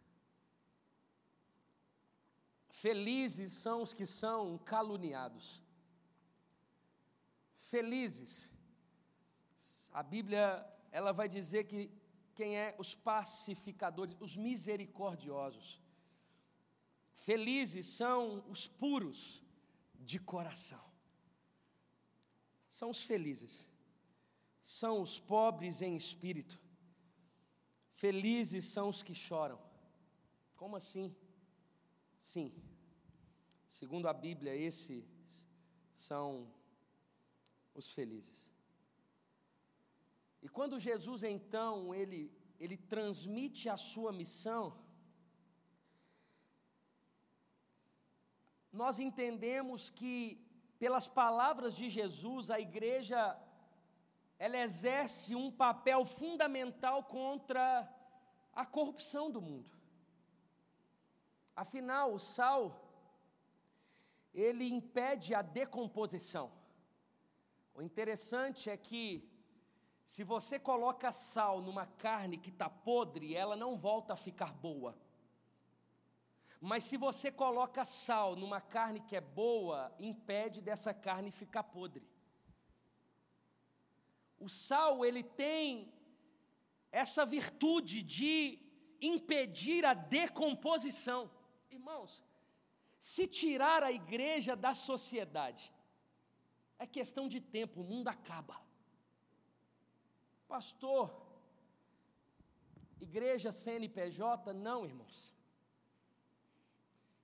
Felizes 2.85 3.51
são 3.53 3.81
os 3.81 3.93
que 3.95 4.05
são 4.05 4.59
caluniados. 4.59 5.59
Felizes. 7.55 8.47
A 9.91 10.03
Bíblia, 10.03 10.63
ela 10.91 11.11
vai 11.11 11.27
dizer 11.27 11.63
que 11.63 11.89
quem 12.35 12.55
é 12.55 12.75
os 12.77 12.93
pacificadores, 12.93 14.15
os 14.19 14.37
misericordiosos. 14.37 15.81
Felizes 17.11 17.87
são 17.87 18.45
os 18.51 18.67
puros 18.67 19.41
de 19.95 20.19
coração. 20.19 20.85
São 22.69 22.91
os 22.91 23.01
felizes. 23.01 23.67
São 24.63 25.01
os 25.01 25.17
pobres 25.17 25.81
em 25.81 25.95
espírito. 25.95 26.61
Felizes 27.95 28.65
são 28.65 28.89
os 28.89 29.01
que 29.01 29.15
choram. 29.15 29.59
Como 30.55 30.75
assim? 30.75 31.15
Sim. 32.21 32.74
Segundo 33.79 34.07
a 34.07 34.13
Bíblia, 34.13 34.55
esses 34.55 35.05
são 35.93 36.47
os 37.73 37.89
felizes. 37.95 38.49
E 40.41 40.47
quando 40.47 40.79
Jesus 40.79 41.23
então 41.25 41.93
ele 41.93 42.21
ele 42.57 42.77
transmite 42.77 43.67
a 43.67 43.75
sua 43.75 44.13
missão, 44.13 44.63
nós 48.71 48.97
entendemos 48.97 49.89
que 49.89 50.15
pelas 50.79 51.09
palavras 51.09 51.75
de 51.75 51.89
Jesus 51.89 52.49
a 52.49 52.61
igreja 52.61 53.37
ela 54.39 54.57
exerce 54.57 55.35
um 55.35 55.51
papel 55.51 56.05
fundamental 56.05 57.03
contra 57.03 57.93
a 58.53 58.65
corrupção 58.65 59.29
do 59.29 59.41
mundo. 59.41 59.69
Afinal, 61.57 62.13
o 62.13 62.19
sal 62.19 62.84
ele 64.35 64.67
impede 64.67 65.33
a 65.33 65.41
decomposição. 65.41 66.51
O 67.73 67.81
interessante 67.81 68.69
é 68.69 68.75
que 68.75 69.27
se 70.03 70.23
você 70.23 70.59
coloca 70.59 71.11
sal 71.11 71.61
numa 71.61 71.85
carne 71.85 72.37
que 72.37 72.49
está 72.49 72.69
podre, 72.69 73.33
ela 73.33 73.55
não 73.55 73.75
volta 73.77 74.13
a 74.13 74.17
ficar 74.17 74.53
boa. 74.53 74.95
Mas 76.59 76.83
se 76.83 76.97
você 76.97 77.31
coloca 77.31 77.85
sal 77.85 78.35
numa 78.35 78.59
carne 78.59 78.99
que 78.99 79.15
é 79.15 79.21
boa, 79.21 79.93
impede 79.97 80.61
dessa 80.61 80.93
carne 80.93 81.31
ficar 81.31 81.63
podre. 81.63 82.07
O 84.37 84.49
sal, 84.49 85.05
ele 85.05 85.23
tem 85.23 85.91
essa 86.91 87.25
virtude 87.25 88.03
de 88.03 88.59
impedir 89.01 89.85
a 89.85 89.93
decomposição. 89.93 91.31
Irmãos, 91.71 92.21
se 93.11 93.25
tirar 93.27 93.83
a 93.83 93.91
igreja 93.91 94.53
da 94.55 94.73
sociedade, 94.73 95.63
é 96.83 96.87
questão 96.87 97.25
de 97.33 97.39
tempo, 97.39 97.81
o 97.81 97.83
mundo 97.83 98.07
acaba. 98.07 98.55
Pastor, 100.47 101.05
igreja 102.99 103.51
CNPJ, 103.51 104.53
não, 104.53 104.87
irmãos. 104.87 105.31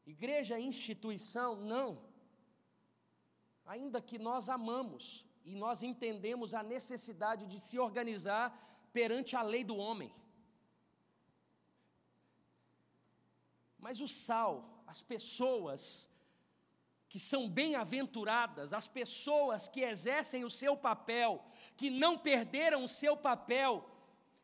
Igreja 0.06 0.60
instituição, 0.60 1.56
não. 1.74 1.90
Ainda 3.66 4.00
que 4.00 4.20
nós 4.20 4.50
amamos 4.50 5.26
e 5.44 5.56
nós 5.56 5.82
entendemos 5.82 6.54
a 6.54 6.62
necessidade 6.62 7.48
de 7.48 7.60
se 7.60 7.80
organizar 7.80 8.46
perante 8.94 9.36
a 9.36 9.42
lei 9.42 9.64
do 9.64 9.78
homem. 9.78 10.14
Mas 13.80 14.00
o 14.00 14.08
sal, 14.08 14.71
as 14.92 15.02
pessoas 15.02 16.06
que 17.08 17.18
são 17.18 17.48
bem-aventuradas, 17.48 18.74
as 18.74 18.90
pessoas 18.90 19.70
que 19.70 19.80
exercem 19.80 20.44
o 20.44 20.50
seu 20.50 20.76
papel, 20.76 21.42
que 21.78 21.90
não 21.90 22.18
perderam 22.18 22.84
o 22.84 22.90
seu 22.90 23.16
papel, 23.16 23.90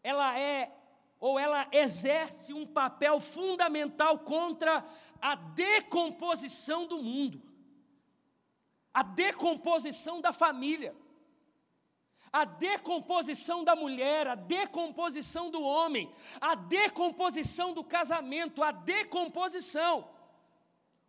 ela 0.02 0.40
é 0.40 0.74
ou 1.20 1.38
ela 1.38 1.68
exerce 1.74 2.54
um 2.54 2.66
papel 2.66 3.20
fundamental 3.20 4.20
contra 4.20 4.86
a 5.22 5.36
decomposição 5.36 6.88
do 6.88 7.04
mundo, 7.04 7.42
a 8.94 9.04
decomposição 9.04 10.22
da 10.22 10.32
família, 10.32 10.96
a 12.32 12.46
decomposição 12.46 13.66
da 13.66 13.76
mulher, 13.76 14.28
a 14.28 14.36
decomposição 14.36 15.52
do 15.52 15.62
homem, 15.62 16.10
a 16.40 16.56
decomposição 16.56 17.74
do 17.74 17.84
casamento, 17.84 18.64
a 18.64 18.72
decomposição. 18.72 20.16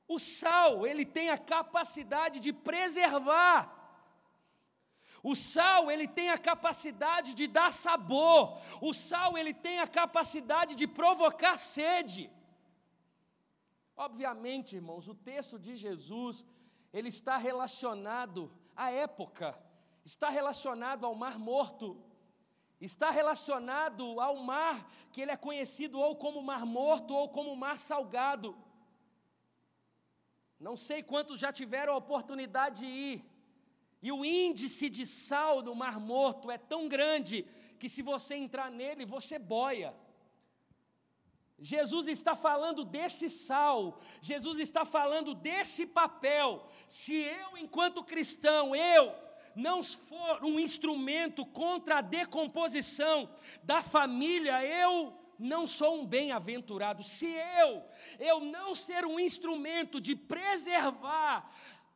O 0.08 0.18
sal, 0.18 0.86
ele 0.86 1.04
tem 1.04 1.28
a 1.28 1.36
capacidade 1.36 2.40
de 2.40 2.52
preservar. 2.52 3.78
O 5.22 5.34
sal, 5.36 5.90
ele 5.90 6.08
tem 6.08 6.30
a 6.30 6.38
capacidade 6.38 7.34
de 7.34 7.46
dar 7.46 7.72
sabor. 7.72 8.58
O 8.80 8.94
sal, 8.94 9.36
ele 9.36 9.52
tem 9.52 9.80
a 9.80 9.86
capacidade 9.86 10.74
de 10.74 10.86
provocar 10.86 11.58
sede. 11.58 12.30
Obviamente, 13.96 14.76
irmãos, 14.76 15.08
o 15.08 15.14
texto 15.14 15.58
de 15.58 15.76
Jesus, 15.76 16.44
ele 16.92 17.08
está 17.08 17.36
relacionado 17.36 18.50
à 18.74 18.90
época, 18.90 19.58
está 20.04 20.30
relacionado 20.30 21.04
ao 21.04 21.14
Mar 21.14 21.36
Morto, 21.38 22.00
está 22.80 23.10
relacionado 23.10 24.20
ao 24.20 24.36
mar 24.36 24.88
que 25.10 25.20
ele 25.20 25.32
é 25.32 25.36
conhecido 25.36 25.98
ou 25.98 26.16
como 26.16 26.40
Mar 26.40 26.64
Morto 26.64 27.12
ou 27.12 27.28
como 27.28 27.56
Mar 27.56 27.78
Salgado. 27.78 28.56
Não 30.58 30.76
sei 30.76 31.02
quantos 31.02 31.38
já 31.38 31.52
tiveram 31.52 31.92
a 31.92 31.96
oportunidade 31.96 32.80
de 32.80 32.86
ir. 32.86 33.24
E 34.02 34.10
o 34.12 34.24
índice 34.24 34.88
de 34.88 35.06
sal 35.06 35.62
do 35.62 35.74
Mar 35.74 35.98
Morto 36.00 36.50
é 36.50 36.58
tão 36.58 36.88
grande 36.88 37.46
que 37.78 37.88
se 37.88 38.02
você 38.02 38.34
entrar 38.34 38.70
nele, 38.70 39.04
você 39.04 39.38
boia. 39.38 39.94
Jesus 41.60 42.06
está 42.06 42.36
falando 42.36 42.84
desse 42.84 43.28
sal, 43.28 44.00
Jesus 44.20 44.60
está 44.60 44.84
falando 44.84 45.34
desse 45.34 45.84
papel. 45.86 46.68
Se 46.86 47.14
eu, 47.14 47.56
enquanto 47.56 48.04
cristão, 48.04 48.76
eu 48.76 49.12
não 49.56 49.82
for 49.82 50.44
um 50.44 50.60
instrumento 50.60 51.44
contra 51.44 51.98
a 51.98 52.00
decomposição 52.00 53.28
da 53.64 53.82
família, 53.82 54.64
eu 54.64 55.12
não 55.38 55.66
sou 55.66 56.00
um 56.00 56.06
bem-aventurado. 56.06 57.02
Se 57.02 57.26
eu, 57.60 57.84
eu 58.18 58.40
não 58.40 58.74
ser 58.74 59.04
um 59.06 59.20
instrumento 59.20 60.00
de 60.00 60.16
preservar 60.16 61.50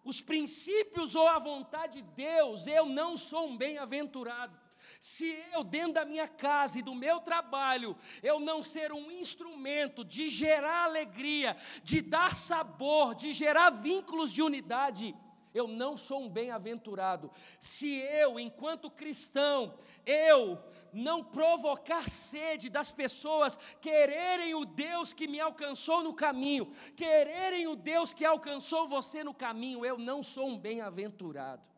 os 0.05 0.21
princípios 0.21 1.15
ou 1.15 1.29
a 1.29 1.39
vontade 1.39 2.03
de 2.03 2.09
Deus, 2.15 2.67
eu 2.67 2.87
não 2.87 3.17
sou 3.17 3.49
um 3.49 3.57
bem-aventurado. 3.57 4.61
Se 5.01 5.37
eu, 5.53 5.65
dentro 5.65 5.95
da 5.95 6.05
minha 6.05 6.29
casa 6.29 6.79
e 6.79 6.83
do 6.83 6.95
meu 6.95 7.21
trabalho, 7.21 7.97
eu 8.23 8.39
não 8.39 8.63
ser 8.63 8.93
um 8.93 9.11
instrumento 9.11 10.05
de 10.05 10.29
gerar 10.29 10.85
alegria, 10.85 11.57
de 11.83 12.01
dar 12.01 12.37
sabor, 12.37 13.15
de 13.15 13.33
gerar 13.33 13.71
vínculos 13.71 14.33
de 14.33 14.43
unidade, 14.43 15.15
eu 15.55 15.67
não 15.69 15.97
sou 15.97 16.23
um 16.23 16.29
bem-aventurado. 16.29 17.31
Se 17.61 17.99
eu, 17.99 18.39
enquanto 18.39 18.91
cristão, 18.91 19.79
eu 20.07 20.59
não 20.93 21.25
provocar 21.25 22.09
sede 22.09 22.69
das 22.69 22.93
pessoas 22.93 23.59
quererem 23.81 24.55
o 24.55 24.65
Deus 24.65 25.13
que 25.13 25.27
me 25.27 25.41
alcançou 25.41 26.03
no 26.03 26.15
caminho, 26.15 26.73
quererem 26.97 27.67
o 27.67 27.77
Deus 27.77 28.13
que 28.13 28.25
alcançou 28.25 28.89
você 28.89 29.25
no 29.25 29.35
caminho, 29.35 29.85
eu 29.85 29.99
não 29.99 30.23
sou 30.23 30.49
um 30.49 30.59
bem-aventurado. 30.59 31.69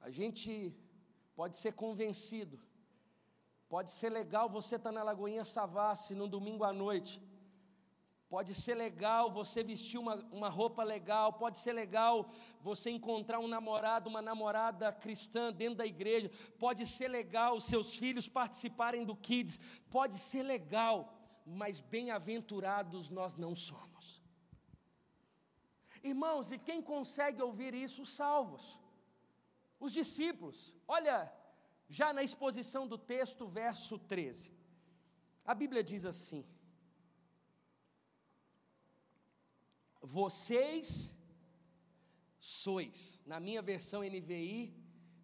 A 0.00 0.10
gente 0.10 0.74
pode 1.34 1.56
ser 1.56 1.72
convencido, 1.72 2.60
pode 3.68 3.90
ser 3.90 4.10
legal 4.10 4.48
você 4.48 4.76
estar 4.76 4.90
tá 4.90 4.94
na 4.94 5.02
Lagoinha 5.02 5.44
Savassi 5.44 6.14
no 6.14 6.28
domingo 6.28 6.64
à 6.64 6.72
noite 6.72 7.20
Pode 8.34 8.52
ser 8.52 8.74
legal 8.74 9.30
você 9.30 9.62
vestir 9.62 9.96
uma, 9.96 10.16
uma 10.32 10.48
roupa 10.48 10.82
legal, 10.82 11.34
pode 11.34 11.56
ser 11.56 11.72
legal 11.72 12.28
você 12.60 12.90
encontrar 12.90 13.38
um 13.38 13.46
namorado, 13.46 14.10
uma 14.10 14.20
namorada 14.20 14.92
cristã 14.92 15.52
dentro 15.52 15.76
da 15.76 15.86
igreja, 15.86 16.28
pode 16.58 16.84
ser 16.84 17.06
legal 17.06 17.60
seus 17.60 17.94
filhos 17.96 18.28
participarem 18.28 19.04
do 19.04 19.14
Kids, 19.14 19.60
pode 19.88 20.16
ser 20.16 20.42
legal, 20.42 21.14
mas 21.46 21.80
bem-aventurados 21.80 23.08
nós 23.08 23.36
não 23.36 23.54
somos. 23.54 24.20
Irmãos, 26.02 26.50
e 26.50 26.58
quem 26.58 26.82
consegue 26.82 27.40
ouvir 27.40 27.72
isso, 27.72 28.04
salvos? 28.04 28.80
Os 29.78 29.92
discípulos. 29.92 30.74
Olha, 30.88 31.32
já 31.88 32.12
na 32.12 32.24
exposição 32.24 32.84
do 32.84 32.98
texto, 32.98 33.46
verso 33.46 33.96
13. 33.96 34.52
A 35.44 35.54
Bíblia 35.54 35.84
diz 35.84 36.04
assim: 36.04 36.44
vocês 40.04 41.16
sois. 42.38 43.20
Na 43.24 43.40
minha 43.40 43.62
versão 43.62 44.02
NVI 44.02 44.74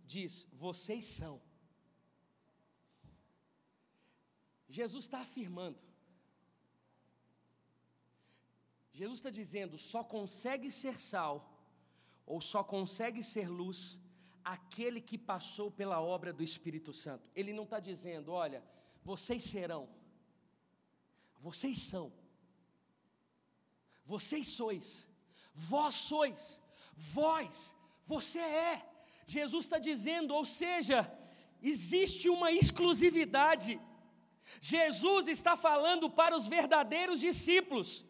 diz: 0.06 0.46
vocês 0.52 1.04
são. 1.04 1.40
Jesus 4.68 5.04
está 5.04 5.20
afirmando. 5.20 5.78
Jesus 8.90 9.18
está 9.18 9.30
dizendo: 9.30 9.76
só 9.76 10.02
consegue 10.02 10.70
ser 10.70 10.98
sal, 10.98 11.36
ou 12.24 12.40
só 12.40 12.64
consegue 12.64 13.22
ser 13.22 13.48
luz, 13.48 13.98
aquele 14.42 15.00
que 15.00 15.18
passou 15.18 15.70
pela 15.70 16.00
obra 16.00 16.32
do 16.32 16.42
Espírito 16.42 16.92
Santo. 16.92 17.28
Ele 17.34 17.52
não 17.52 17.64
está 17.64 17.78
dizendo, 17.78 18.32
olha, 18.32 18.64
vocês 19.02 19.42
serão, 19.42 19.88
vocês 21.38 21.78
são, 21.78 22.10
vocês 24.12 24.46
sois, 24.58 24.86
vós 25.54 25.94
sois, 25.94 26.60
vós, 26.96 27.74
você 28.12 28.40
é. 28.40 28.84
Jesus 29.24 29.66
está 29.66 29.78
dizendo, 29.78 30.34
ou 30.34 30.44
seja, 30.44 30.98
existe 31.62 32.28
uma 32.28 32.50
exclusividade. 32.50 33.80
Jesus 34.60 35.28
está 35.28 35.54
falando 35.56 36.10
para 36.10 36.34
os 36.34 36.48
verdadeiros 36.48 37.20
discípulos. 37.20 38.04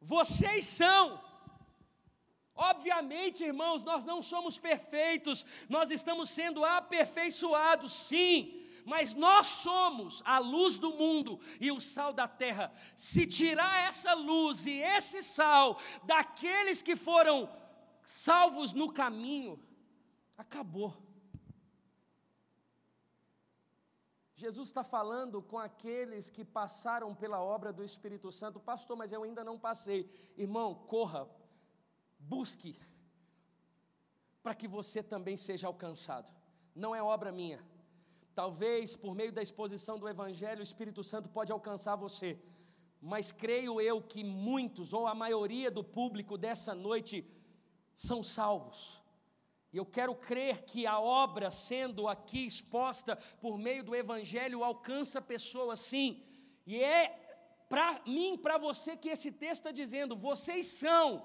Vocês 0.00 0.64
são. 0.64 1.22
Obviamente, 2.54 3.44
irmãos, 3.44 3.82
nós 3.82 4.04
não 4.04 4.22
somos 4.22 4.58
perfeitos, 4.58 5.44
nós 5.68 5.90
estamos 5.90 6.30
sendo 6.30 6.64
aperfeiçoados, 6.64 7.92
sim, 7.92 8.59
mas 8.84 9.14
nós 9.14 9.46
somos 9.46 10.22
a 10.24 10.38
luz 10.38 10.78
do 10.78 10.92
mundo 10.92 11.40
e 11.60 11.70
o 11.70 11.80
sal 11.80 12.12
da 12.12 12.26
terra. 12.26 12.72
Se 12.96 13.26
tirar 13.26 13.88
essa 13.88 14.14
luz 14.14 14.66
e 14.66 14.72
esse 14.72 15.22
sal 15.22 15.78
daqueles 16.04 16.82
que 16.82 16.96
foram 16.96 17.48
salvos 18.02 18.72
no 18.72 18.92
caminho, 18.92 19.62
acabou. 20.36 20.96
Jesus 24.34 24.68
está 24.68 24.82
falando 24.82 25.42
com 25.42 25.58
aqueles 25.58 26.30
que 26.30 26.44
passaram 26.44 27.14
pela 27.14 27.42
obra 27.42 27.70
do 27.70 27.84
Espírito 27.84 28.32
Santo, 28.32 28.58
pastor, 28.58 28.96
mas 28.96 29.12
eu 29.12 29.22
ainda 29.22 29.44
não 29.44 29.58
passei. 29.58 30.10
Irmão, 30.34 30.74
corra, 30.74 31.28
busque, 32.18 32.80
para 34.42 34.54
que 34.54 34.66
você 34.66 35.02
também 35.02 35.36
seja 35.36 35.66
alcançado. 35.66 36.32
Não 36.74 36.94
é 36.94 37.02
obra 37.02 37.30
minha. 37.30 37.62
Talvez 38.34 38.96
por 38.96 39.14
meio 39.14 39.32
da 39.32 39.42
exposição 39.42 39.98
do 39.98 40.08
Evangelho, 40.08 40.60
o 40.60 40.62
Espírito 40.62 41.02
Santo 41.02 41.28
pode 41.28 41.52
alcançar 41.52 41.96
você, 41.96 42.38
mas 43.00 43.32
creio 43.32 43.80
eu 43.80 44.00
que 44.00 44.22
muitos, 44.22 44.92
ou 44.92 45.06
a 45.06 45.14
maioria 45.14 45.70
do 45.70 45.82
público 45.82 46.38
dessa 46.38 46.74
noite, 46.74 47.24
são 47.94 48.22
salvos 48.22 49.00
e 49.72 49.76
eu 49.76 49.86
quero 49.86 50.14
crer 50.14 50.62
que 50.62 50.86
a 50.86 50.98
obra 50.98 51.50
sendo 51.50 52.08
aqui 52.08 52.44
exposta 52.44 53.16
por 53.40 53.56
meio 53.56 53.84
do 53.84 53.94
Evangelho 53.94 54.64
alcança 54.64 55.22
pessoas 55.22 55.78
sim. 55.78 56.22
E 56.66 56.82
é 56.82 57.16
para 57.68 58.00
mim, 58.04 58.36
para 58.36 58.58
você 58.58 58.96
que 58.96 59.08
esse 59.08 59.30
texto 59.30 59.60
está 59.60 59.70
dizendo: 59.70 60.16
vocês 60.16 60.66
são, 60.66 61.24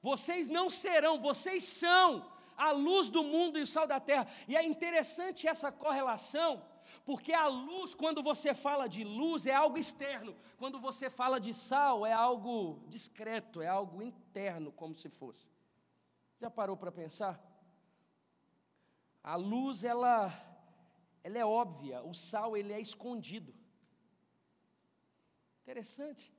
vocês 0.00 0.46
não 0.46 0.70
serão, 0.70 1.18
vocês 1.18 1.64
são 1.64 2.30
a 2.60 2.72
luz 2.72 3.08
do 3.08 3.24
mundo 3.24 3.58
e 3.58 3.62
o 3.62 3.66
sal 3.66 3.86
da 3.86 3.98
terra. 3.98 4.26
E 4.46 4.54
é 4.54 4.62
interessante 4.62 5.48
essa 5.48 5.72
correlação, 5.72 6.62
porque 7.06 7.32
a 7.32 7.46
luz, 7.46 7.94
quando 7.94 8.22
você 8.22 8.52
fala 8.52 8.86
de 8.86 9.02
luz, 9.02 9.46
é 9.46 9.54
algo 9.54 9.78
externo, 9.78 10.36
quando 10.58 10.78
você 10.78 11.08
fala 11.08 11.40
de 11.40 11.54
sal, 11.54 12.04
é 12.04 12.12
algo 12.12 12.84
discreto, 12.86 13.62
é 13.62 13.66
algo 13.66 14.02
interno, 14.02 14.70
como 14.72 14.94
se 14.94 15.08
fosse. 15.08 15.48
Já 16.38 16.50
parou 16.50 16.76
para 16.76 16.92
pensar? 16.92 17.34
A 19.22 19.36
luz 19.36 19.82
ela 19.82 20.30
ela 21.22 21.38
é 21.38 21.44
óbvia, 21.44 22.02
o 22.02 22.14
sal 22.14 22.56
ele 22.58 22.72
é 22.72 22.80
escondido. 22.80 23.54
Interessante. 25.62 26.32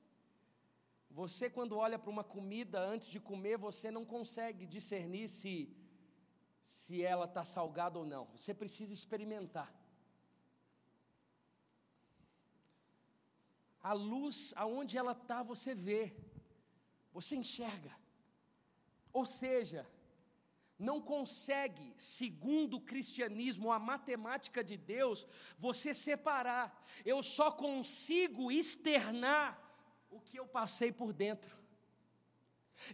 Você 1.10 1.50
quando 1.50 1.76
olha 1.76 1.98
para 1.98 2.10
uma 2.10 2.24
comida 2.24 2.80
antes 2.80 3.08
de 3.08 3.20
comer, 3.20 3.56
você 3.58 3.90
não 3.90 4.04
consegue 4.04 4.66
discernir 4.66 5.28
se 5.28 5.54
se 6.62 7.02
ela 7.02 7.24
está 7.24 7.44
salgada 7.44 7.98
ou 7.98 8.06
não. 8.06 8.26
Você 8.36 8.54
precisa 8.54 8.92
experimentar. 8.92 9.72
A 13.82 13.92
luz, 13.92 14.54
aonde 14.56 14.96
ela 14.96 15.12
está, 15.12 15.42
você 15.42 15.74
vê, 15.74 16.14
você 17.12 17.34
enxerga. 17.34 17.90
Ou 19.12 19.26
seja, 19.26 19.86
não 20.78 21.00
consegue, 21.00 21.94
segundo 21.98 22.76
o 22.76 22.80
cristianismo, 22.80 23.72
a 23.72 23.78
matemática 23.78 24.62
de 24.62 24.76
Deus, 24.76 25.26
você 25.58 25.92
separar. 25.92 26.84
Eu 27.04 27.22
só 27.22 27.50
consigo 27.50 28.52
externar 28.52 29.60
o 30.10 30.20
que 30.20 30.38
eu 30.38 30.46
passei 30.46 30.92
por 30.92 31.12
dentro. 31.12 31.60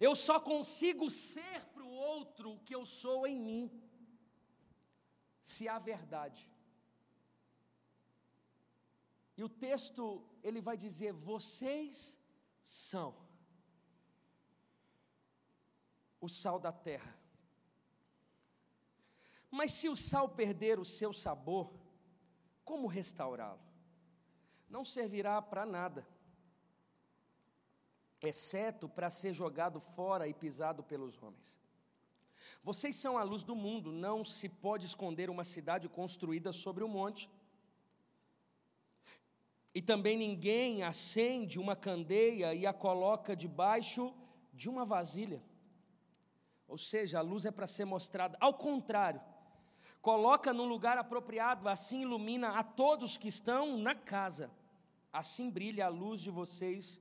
Eu 0.01 0.17
só 0.17 0.41
consigo 0.41 1.11
ser 1.11 1.68
outro 2.15 2.59
que 2.67 2.75
eu 2.75 2.85
sou 2.87 3.27
em 3.27 3.39
mim, 3.49 3.65
se 5.43 5.69
há 5.69 5.79
verdade. 5.79 6.43
E 9.37 9.45
o 9.45 9.49
texto, 9.49 10.03
ele 10.43 10.61
vai 10.61 10.77
dizer: 10.77 11.13
vocês 11.13 12.19
são 12.63 13.09
o 16.21 16.29
sal 16.29 16.59
da 16.59 16.73
terra. 16.73 17.17
Mas 19.51 19.71
se 19.73 19.89
o 19.89 19.97
sal 19.97 20.29
perder 20.29 20.79
o 20.79 20.85
seu 20.85 21.13
sabor, 21.13 21.73
como 22.65 22.87
restaurá-lo? 22.87 23.61
Não 24.69 24.85
servirá 24.85 25.41
para 25.41 25.65
nada, 25.65 26.07
exceto 28.21 28.89
para 28.89 29.09
ser 29.09 29.33
jogado 29.33 29.81
fora 29.81 30.29
e 30.29 30.35
pisado 30.35 30.83
pelos 30.83 31.17
homens. 31.23 31.57
Vocês 32.63 32.97
são 32.97 33.17
a 33.19 33.23
luz 33.23 33.43
do 33.43 33.55
mundo, 33.55 33.93
não 33.93 34.25
se 34.25 34.49
pode 34.49 34.87
esconder 34.87 35.31
uma 35.31 35.45
cidade 35.45 35.89
construída 35.89 36.53
sobre 36.53 36.85
um 36.85 36.89
monte. 36.89 37.31
E 39.75 39.83
também 39.83 40.17
ninguém 40.17 40.83
acende 40.83 41.59
uma 41.59 41.77
candeia 41.77 42.55
e 42.55 42.67
a 42.67 42.73
coloca 42.73 43.37
debaixo 43.37 44.13
de 44.53 44.69
uma 44.69 44.85
vasilha. 44.85 45.43
Ou 46.67 46.77
seja, 46.77 47.19
a 47.19 47.23
luz 47.23 47.47
é 47.47 47.51
para 47.51 47.67
ser 47.67 47.85
mostrada. 47.85 48.37
Ao 48.41 48.53
contrário, 48.53 49.21
coloca 50.03 50.53
no 50.53 50.65
lugar 50.65 50.99
apropriado, 50.99 51.69
assim 51.69 52.03
ilumina 52.03 52.59
a 52.59 52.63
todos 52.63 53.17
que 53.17 53.29
estão 53.29 53.79
na 53.79 53.95
casa. 53.95 54.51
Assim 55.13 55.49
brilha 55.49 55.87
a 55.87 55.89
luz 55.89 56.21
de 56.21 56.31
vocês 56.31 57.01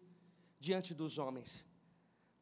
diante 0.59 0.93
dos 0.93 1.17
homens, 1.17 1.65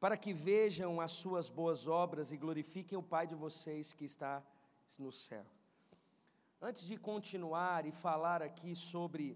para 0.06 0.18
que 0.18 0.32
vejam 0.32 1.02
as 1.02 1.13
suas 1.13 1.50
boas 1.50 1.88
obras 1.88 2.32
e 2.32 2.38
glorifiquem 2.38 2.96
o 2.96 3.02
Pai 3.02 3.26
de 3.26 3.34
vocês 3.34 3.91
que 3.91 4.06
está 4.06 4.34
no 5.00 5.12
céu. 5.12 5.44
Antes 6.62 6.86
de 6.86 6.96
continuar 6.96 7.88
e 7.88 7.91
falar 7.91 8.39
aqui 8.44 8.76
sobre 8.76 9.36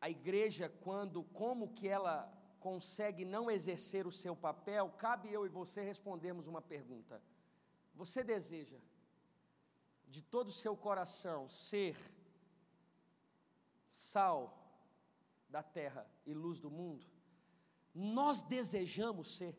a 0.00 0.10
igreja 0.10 0.68
quando 0.68 1.22
como 1.22 1.72
que 1.72 1.86
ela 1.86 2.16
consegue 2.58 3.24
não 3.24 3.48
exercer 3.48 4.08
o 4.08 4.10
seu 4.10 4.34
papel, 4.34 4.90
cabe 4.98 5.32
eu 5.32 5.46
e 5.46 5.48
você 5.48 5.84
respondermos 5.84 6.48
uma 6.48 6.60
pergunta. 6.60 7.22
Você 7.94 8.24
deseja 8.24 8.78
de 10.08 10.20
todo 10.20 10.48
o 10.48 10.58
seu 10.64 10.76
coração 10.76 11.48
ser 11.48 11.96
sal 13.92 14.52
da 15.48 15.62
terra 15.62 16.10
e 16.26 16.34
luz 16.34 16.58
do 16.58 16.72
mundo? 16.72 17.14
Nós 17.96 18.42
desejamos 18.42 19.36
ser. 19.36 19.56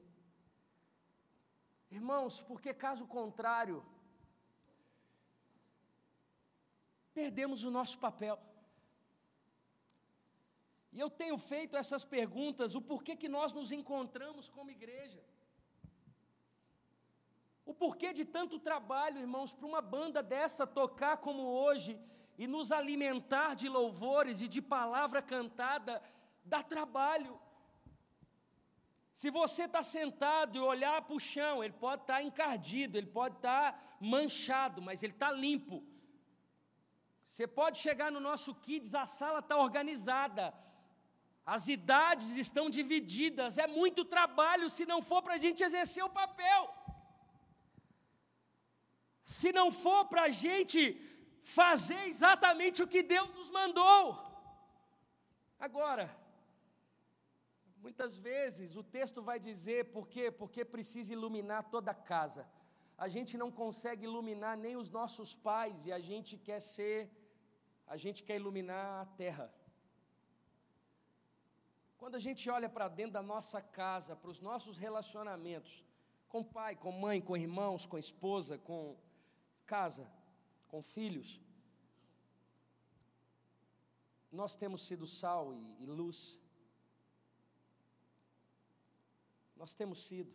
Irmãos, 1.89 2.43
porque 2.43 2.71
caso 2.71 3.08
contrário, 3.08 3.84
perdemos 7.15 7.63
o 7.63 7.71
nosso 7.71 7.97
papel. 7.97 8.39
E 10.93 11.00
eu 11.00 11.10
tenho 11.10 11.38
feito 11.38 11.76
essas 11.76 12.06
perguntas, 12.06 12.76
o 12.76 12.82
porquê 12.82 13.15
que 13.15 13.28
nós 13.28 13.52
nos 13.54 13.71
encontramos 13.71 14.47
como 14.47 14.69
igreja. 14.69 15.23
O 17.65 17.73
porquê 17.73 18.13
de 18.13 18.23
tanto 18.23 18.60
trabalho, 18.60 19.17
irmãos, 19.17 19.52
para 19.52 19.65
uma 19.65 19.82
banda 19.82 20.21
dessa 20.21 20.67
tocar 20.67 21.17
como 21.17 21.41
hoje 21.41 22.00
e 22.38 22.45
nos 22.45 22.71
alimentar 22.71 23.56
de 23.56 23.67
louvores 23.67 24.41
e 24.41 24.47
de 24.47 24.62
palavra 24.62 25.23
cantada, 25.23 26.04
dá 26.45 26.62
trabalho. 26.62 27.39
Se 29.19 29.30
você 29.39 29.63
está 29.65 29.82
sentado 29.97 30.53
e 30.58 30.60
olhar 30.73 30.97
para 31.01 31.15
o 31.15 31.25
chão, 31.34 31.56
ele 31.63 31.77
pode 31.86 32.01
estar 32.03 32.17
tá 32.19 32.23
encardido, 32.30 32.97
ele 32.97 33.12
pode 33.19 33.36
estar 33.38 33.63
tá 33.71 33.80
manchado, 34.13 34.82
mas 34.88 35.03
ele 35.03 35.13
está 35.17 35.30
limpo. 35.32 35.77
Você 37.25 37.45
pode 37.60 37.77
chegar 37.86 38.10
no 38.12 38.21
nosso 38.30 38.51
kids, 38.65 38.93
a 39.03 39.06
sala 39.19 39.39
está 39.39 39.56
organizada, 39.58 40.53
as 41.45 41.67
idades 41.67 42.38
estão 42.45 42.69
divididas, 42.69 43.58
é 43.58 43.67
muito 43.80 44.06
trabalho 44.06 44.69
se 44.69 44.86
não 44.91 45.01
for 45.10 45.21
para 45.21 45.36
a 45.36 45.43
gente 45.45 45.63
exercer 45.67 46.03
o 46.03 46.15
papel 46.21 46.63
se 49.36 49.51
não 49.51 49.73
for 49.73 50.06
para 50.06 50.23
a 50.23 50.30
gente 50.30 50.80
fazer 51.41 52.01
exatamente 52.12 52.82
o 52.82 52.88
que 52.88 53.03
Deus 53.03 53.34
nos 53.34 53.49
mandou. 53.49 54.01
Agora, 55.60 56.06
Muitas 57.85 58.17
vezes 58.17 58.75
o 58.75 58.83
texto 58.83 59.21
vai 59.21 59.39
dizer 59.39 59.91
por 59.95 60.07
quê? 60.07 60.31
Porque 60.31 60.63
precisa 60.65 61.13
iluminar 61.13 61.69
toda 61.69 61.91
a 61.91 62.01
casa. 62.13 62.47
A 62.97 63.07
gente 63.07 63.37
não 63.37 63.51
consegue 63.51 64.05
iluminar 64.05 64.57
nem 64.57 64.75
os 64.75 64.89
nossos 64.89 65.35
pais 65.35 65.85
e 65.85 65.91
a 65.91 65.99
gente 65.99 66.37
quer 66.37 66.59
ser, 66.59 66.99
a 67.85 67.95
gente 67.95 68.23
quer 68.23 68.37
iluminar 68.37 69.01
a 69.01 69.05
terra. 69.05 69.53
Quando 71.97 72.15
a 72.15 72.19
gente 72.19 72.49
olha 72.49 72.69
para 72.69 72.87
dentro 72.87 73.13
da 73.13 73.21
nossa 73.21 73.61
casa, 73.61 74.15
para 74.15 74.29
os 74.29 74.39
nossos 74.39 74.77
relacionamentos, 74.77 75.83
com 76.27 76.43
pai, 76.43 76.75
com 76.75 76.91
mãe, 76.91 77.21
com 77.21 77.37
irmãos, 77.37 77.85
com 77.85 77.97
esposa, 77.97 78.57
com 78.57 78.97
casa, 79.65 80.09
com 80.67 80.81
filhos, 80.81 81.39
nós 84.31 84.55
temos 84.55 84.81
sido 84.81 85.07
sal 85.07 85.53
e, 85.53 85.83
e 85.83 85.85
luz. 85.85 86.39
Nós 89.58 89.74
temos 89.74 90.00
sido. 90.08 90.32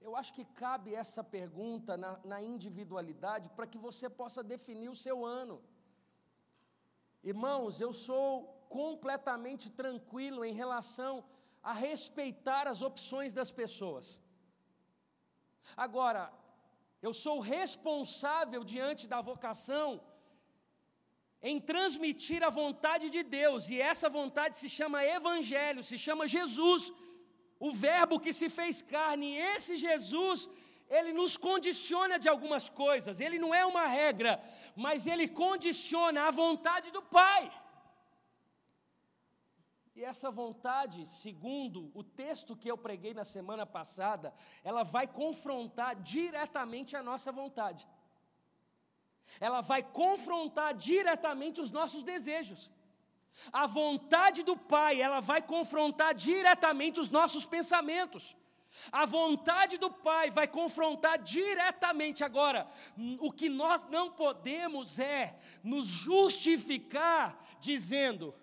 Eu 0.00 0.14
acho 0.20 0.32
que 0.36 0.44
cabe 0.44 0.94
essa 0.94 1.22
pergunta 1.22 1.96
na, 1.96 2.12
na 2.32 2.40
individualidade 2.42 3.48
para 3.56 3.66
que 3.66 3.78
você 3.78 4.08
possa 4.08 4.42
definir 4.42 4.88
o 4.90 5.00
seu 5.04 5.24
ano. 5.24 5.56
Irmãos, 7.22 7.80
eu 7.80 7.92
sou 7.92 8.26
completamente 8.68 9.68
tranquilo 9.70 10.44
em 10.44 10.54
relação 10.62 11.24
a 11.62 11.72
respeitar 11.72 12.66
as 12.66 12.80
opções 12.82 13.34
das 13.34 13.50
pessoas. 13.50 14.20
Agora, 15.76 16.32
eu 17.02 17.12
sou 17.24 17.40
responsável 17.40 18.62
diante 18.64 19.06
da 19.06 19.20
vocação 19.20 19.88
em 21.42 21.58
transmitir 21.58 22.42
a 22.42 22.50
vontade 22.50 23.08
de 23.08 23.22
Deus, 23.22 23.70
e 23.70 23.80
essa 23.80 24.08
vontade 24.10 24.58
se 24.58 24.68
chama 24.68 25.04
Evangelho, 25.04 25.82
se 25.82 25.96
chama 25.98 26.26
Jesus, 26.26 26.92
o 27.60 27.72
Verbo 27.72 28.18
que 28.18 28.32
se 28.32 28.48
fez 28.48 28.82
carne, 28.82 29.36
esse 29.36 29.76
Jesus, 29.76 30.48
ele 30.88 31.12
nos 31.12 31.36
condiciona 31.36 32.18
de 32.18 32.28
algumas 32.28 32.68
coisas, 32.68 33.20
ele 33.20 33.38
não 33.38 33.54
é 33.54 33.64
uma 33.64 33.86
regra, 33.86 34.42
mas 34.74 35.06
ele 35.06 35.28
condiciona 35.28 36.26
a 36.26 36.30
vontade 36.30 36.90
do 36.90 37.02
Pai. 37.02 37.52
E 39.94 40.02
essa 40.02 40.30
vontade, 40.30 41.06
segundo 41.06 41.92
o 41.94 42.02
texto 42.02 42.56
que 42.56 42.70
eu 42.70 42.78
preguei 42.78 43.12
na 43.14 43.24
semana 43.24 43.66
passada, 43.66 44.34
ela 44.64 44.82
vai 44.82 45.06
confrontar 45.06 45.94
diretamente 45.94 46.96
a 46.96 47.02
nossa 47.02 47.30
vontade 47.30 47.86
ela 49.38 49.60
vai 49.60 49.82
confrontar 49.82 50.74
diretamente 50.74 51.60
os 51.60 51.70
nossos 51.70 52.02
desejos. 52.02 52.70
A 53.52 53.66
vontade 53.66 54.42
do 54.42 54.56
Pai, 54.56 55.00
ela 55.00 55.20
vai 55.20 55.42
confrontar 55.42 56.14
diretamente 56.14 57.00
os 57.00 57.10
nossos 57.10 57.46
pensamentos. 57.46 58.36
A 58.92 59.04
vontade 59.04 59.78
do 59.78 59.90
Pai 59.90 60.30
vai 60.30 60.46
confrontar 60.46 61.18
diretamente. 61.18 62.22
Agora, 62.22 62.70
o 63.18 63.32
que 63.32 63.48
nós 63.48 63.84
não 63.88 64.10
podemos 64.10 64.98
é 64.98 65.38
nos 65.62 65.86
justificar 65.86 67.58
dizendo: 67.60 68.34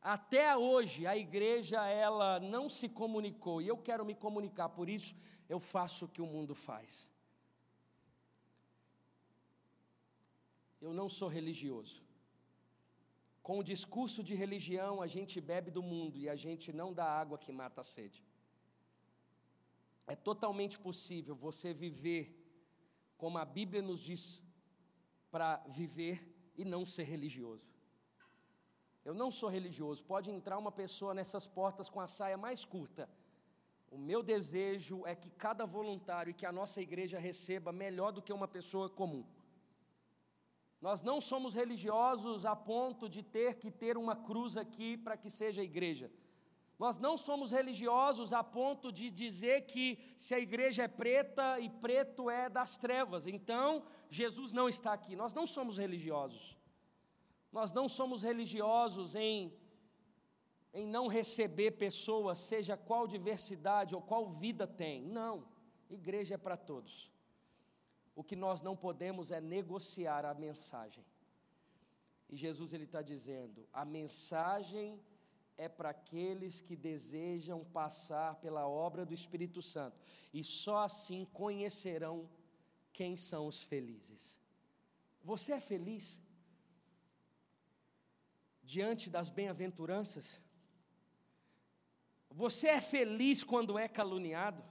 até 0.00 0.56
hoje 0.56 1.06
a 1.06 1.16
igreja 1.16 1.86
ela 1.86 2.40
não 2.40 2.68
se 2.68 2.88
comunicou 2.88 3.60
e 3.60 3.68
eu 3.68 3.76
quero 3.76 4.04
me 4.04 4.14
comunicar, 4.14 4.68
por 4.70 4.88
isso 4.88 5.14
eu 5.48 5.60
faço 5.60 6.06
o 6.06 6.08
que 6.08 6.22
o 6.22 6.26
mundo 6.26 6.54
faz. 6.54 7.10
eu 10.80 10.94
não 10.94 11.08
sou 11.08 11.28
religioso. 11.28 12.02
Com 13.50 13.58
o 13.58 13.64
discurso 13.64 14.22
de 14.22 14.34
religião, 14.42 15.02
a 15.02 15.08
gente 15.08 15.40
bebe 15.40 15.70
do 15.76 15.82
mundo 15.82 16.16
e 16.16 16.28
a 16.28 16.36
gente 16.36 16.72
não 16.80 16.88
dá 16.98 17.06
água 17.22 17.36
que 17.36 17.50
mata 17.60 17.80
a 17.80 17.88
sede. 17.92 18.24
É 20.06 20.14
totalmente 20.14 20.78
possível 20.78 21.34
você 21.34 21.74
viver 21.74 22.22
como 23.18 23.38
a 23.38 23.44
Bíblia 23.44 23.82
nos 23.82 23.98
diz 24.08 24.22
para 25.32 25.56
viver 25.66 26.16
e 26.56 26.64
não 26.64 26.86
ser 26.86 27.06
religioso. 27.14 27.68
Eu 29.04 29.14
não 29.14 29.32
sou 29.32 29.48
religioso, 29.48 30.04
pode 30.04 30.30
entrar 30.30 30.56
uma 30.56 30.70
pessoa 30.70 31.12
nessas 31.12 31.44
portas 31.44 31.90
com 31.90 32.00
a 32.00 32.06
saia 32.06 32.38
mais 32.46 32.64
curta. 32.64 33.10
O 33.90 33.98
meu 33.98 34.22
desejo 34.22 35.04
é 35.04 35.16
que 35.16 35.28
cada 35.28 35.66
voluntário 35.66 36.30
e 36.30 36.38
que 36.40 36.46
a 36.46 36.52
nossa 36.52 36.80
igreja 36.80 37.18
receba 37.18 37.72
melhor 37.72 38.12
do 38.12 38.22
que 38.22 38.32
uma 38.32 38.46
pessoa 38.46 38.88
comum. 38.88 39.24
Nós 40.80 41.02
não 41.02 41.20
somos 41.20 41.54
religiosos 41.54 42.46
a 42.46 42.56
ponto 42.56 43.08
de 43.08 43.22
ter 43.22 43.56
que 43.56 43.70
ter 43.70 43.98
uma 43.98 44.16
cruz 44.16 44.56
aqui 44.56 44.96
para 44.96 45.16
que 45.16 45.28
seja 45.28 45.62
igreja. 45.62 46.10
Nós 46.78 46.98
não 46.98 47.18
somos 47.18 47.50
religiosos 47.50 48.32
a 48.32 48.42
ponto 48.42 48.90
de 48.90 49.10
dizer 49.10 49.66
que 49.66 49.98
se 50.16 50.34
a 50.34 50.40
igreja 50.40 50.84
é 50.84 50.88
preta 50.88 51.60
e 51.60 51.68
preto 51.68 52.30
é 52.30 52.48
das 52.48 52.78
trevas, 52.78 53.26
então 53.26 53.84
Jesus 54.08 54.54
não 54.54 54.66
está 54.66 54.94
aqui. 54.94 55.14
Nós 55.14 55.34
não 55.34 55.46
somos 55.46 55.76
religiosos. 55.76 56.56
Nós 57.52 57.70
não 57.70 57.86
somos 57.86 58.22
religiosos 58.22 59.14
em, 59.14 59.52
em 60.72 60.86
não 60.86 61.06
receber 61.06 61.72
pessoas, 61.72 62.38
seja 62.38 62.74
qual 62.74 63.06
diversidade 63.06 63.94
ou 63.94 64.00
qual 64.00 64.30
vida 64.30 64.66
tem. 64.66 65.02
Não, 65.02 65.46
igreja 65.90 66.36
é 66.36 66.38
para 66.38 66.56
todos. 66.56 67.10
O 68.14 68.24
que 68.24 68.36
nós 68.36 68.60
não 68.60 68.76
podemos 68.76 69.30
é 69.30 69.40
negociar 69.40 70.24
a 70.24 70.34
mensagem. 70.34 71.04
E 72.28 72.36
Jesus 72.36 72.72
ele 72.72 72.84
está 72.84 73.02
dizendo: 73.02 73.68
a 73.72 73.84
mensagem 73.84 75.00
é 75.56 75.68
para 75.68 75.90
aqueles 75.90 76.60
que 76.60 76.76
desejam 76.76 77.64
passar 77.64 78.36
pela 78.36 78.66
obra 78.66 79.04
do 79.04 79.12
Espírito 79.12 79.60
Santo, 79.60 79.98
e 80.32 80.42
só 80.42 80.84
assim 80.84 81.26
conhecerão 81.32 82.28
quem 82.92 83.16
são 83.16 83.46
os 83.46 83.62
felizes. 83.62 84.38
Você 85.22 85.52
é 85.52 85.60
feliz? 85.60 86.18
Diante 88.62 89.10
das 89.10 89.28
bem-aventuranças? 89.28 90.40
Você 92.30 92.68
é 92.68 92.80
feliz 92.80 93.42
quando 93.42 93.78
é 93.78 93.88
caluniado? 93.88 94.62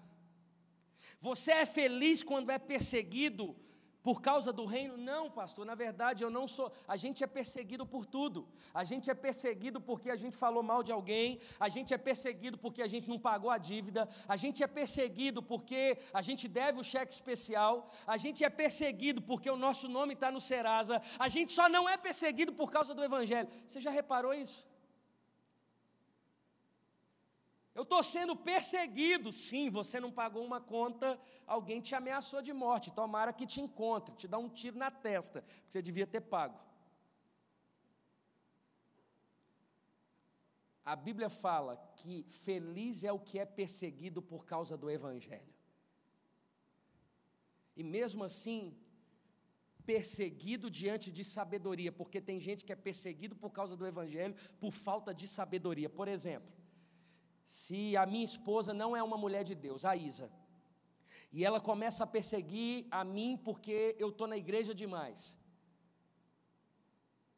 Você 1.22 1.52
é 1.52 1.66
feliz 1.66 2.24
quando 2.24 2.50
é 2.50 2.58
perseguido 2.58 3.56
por 4.02 4.22
causa 4.22 4.54
do 4.54 4.66
reino? 4.66 4.96
Não, 4.96 5.30
pastor, 5.30 5.66
na 5.66 5.76
verdade 5.76 6.24
eu 6.24 6.30
não 6.30 6.48
sou. 6.48 6.72
A 6.88 6.96
gente 6.96 7.24
é 7.24 7.28
perseguido 7.28 7.86
por 7.86 8.06
tudo. 8.06 8.48
A 8.74 8.86
gente 8.86 9.12
é 9.12 9.14
perseguido 9.14 9.82
porque 9.82 10.10
a 10.10 10.16
gente 10.16 10.38
falou 10.38 10.64
mal 10.64 10.82
de 10.82 10.92
alguém, 10.92 11.42
a 11.60 11.68
gente 11.68 11.94
é 11.94 11.98
perseguido 11.98 12.58
porque 12.58 12.82
a 12.82 12.88
gente 12.88 13.10
não 13.10 13.20
pagou 13.20 13.50
a 13.50 13.58
dívida, 13.58 14.08
a 14.28 14.38
gente 14.38 14.64
é 14.64 14.68
perseguido 14.68 15.44
porque 15.44 15.98
a 16.14 16.22
gente 16.22 16.48
deve 16.48 16.80
o 16.80 16.84
cheque 16.84 17.14
especial, 17.14 17.90
a 18.08 18.16
gente 18.16 18.44
é 18.44 18.50
perseguido 18.50 19.22
porque 19.22 19.50
o 19.50 19.58
nosso 19.58 19.90
nome 19.90 20.14
está 20.14 20.32
no 20.32 20.40
Serasa, 20.40 21.02
a 21.18 21.28
gente 21.28 21.52
só 21.52 21.68
não 21.68 21.88
é 21.90 21.98
perseguido 21.98 22.54
por 22.54 22.72
causa 22.72 22.94
do 22.94 23.04
Evangelho. 23.04 23.50
Você 23.68 23.82
já 23.82 23.92
reparou 23.92 24.34
isso? 24.34 24.69
Eu 27.80 27.84
estou 27.84 28.04
sendo 28.04 28.36
perseguido. 28.36 29.32
Sim, 29.32 29.70
você 29.70 30.02
não 30.02 30.12
pagou 30.12 30.44
uma 30.44 30.60
conta, 30.60 31.18
alguém 31.48 31.80
te 31.80 31.96
ameaçou 31.96 32.42
de 32.42 32.52
morte. 32.52 32.92
Tomara 32.92 33.32
que 33.32 33.48
te 33.48 33.62
encontre, 33.62 34.14
te 34.16 34.28
dá 34.28 34.38
um 34.38 34.50
tiro 34.50 34.78
na 34.78 34.92
testa, 34.92 35.42
que 35.66 35.72
você 35.72 35.82
devia 35.82 36.06
ter 36.06 36.20
pago. 36.20 36.60
A 40.84 40.94
Bíblia 40.94 41.30
fala 41.30 41.78
que 41.96 42.26
feliz 42.48 43.06
é 43.06 43.14
o 43.14 43.24
que 43.28 43.40
é 43.40 43.46
perseguido 43.46 44.22
por 44.22 44.46
causa 44.46 44.76
do 44.76 44.92
Evangelho. 44.92 45.54
E 47.78 47.82
mesmo 47.82 48.26
assim, 48.26 48.78
perseguido 49.86 50.70
diante 50.70 51.10
de 51.10 51.24
sabedoria, 51.24 51.94
porque 51.94 52.20
tem 52.20 52.42
gente 52.42 52.66
que 52.66 52.74
é 52.74 52.76
perseguido 52.76 53.38
por 53.38 53.52
causa 53.52 53.78
do 53.78 53.88
Evangelho 53.88 54.36
por 54.60 54.74
falta 54.74 55.14
de 55.14 55.30
sabedoria. 55.30 55.90
Por 55.90 56.10
exemplo, 56.10 56.59
se 57.50 57.98
a 57.98 58.06
minha 58.06 58.24
esposa 58.24 58.76
não 58.76 58.96
é 58.96 59.02
uma 59.02 59.18
mulher 59.18 59.44
de 59.44 59.56
Deus, 59.56 59.84
a 59.84 59.96
Isa, 59.96 60.32
e 61.32 61.44
ela 61.44 61.60
começa 61.60 62.04
a 62.04 62.08
perseguir 62.16 62.86
a 62.92 63.04
mim 63.04 63.36
porque 63.44 63.96
eu 63.98 64.10
estou 64.10 64.28
na 64.28 64.38
igreja 64.38 64.72
demais. 64.72 65.36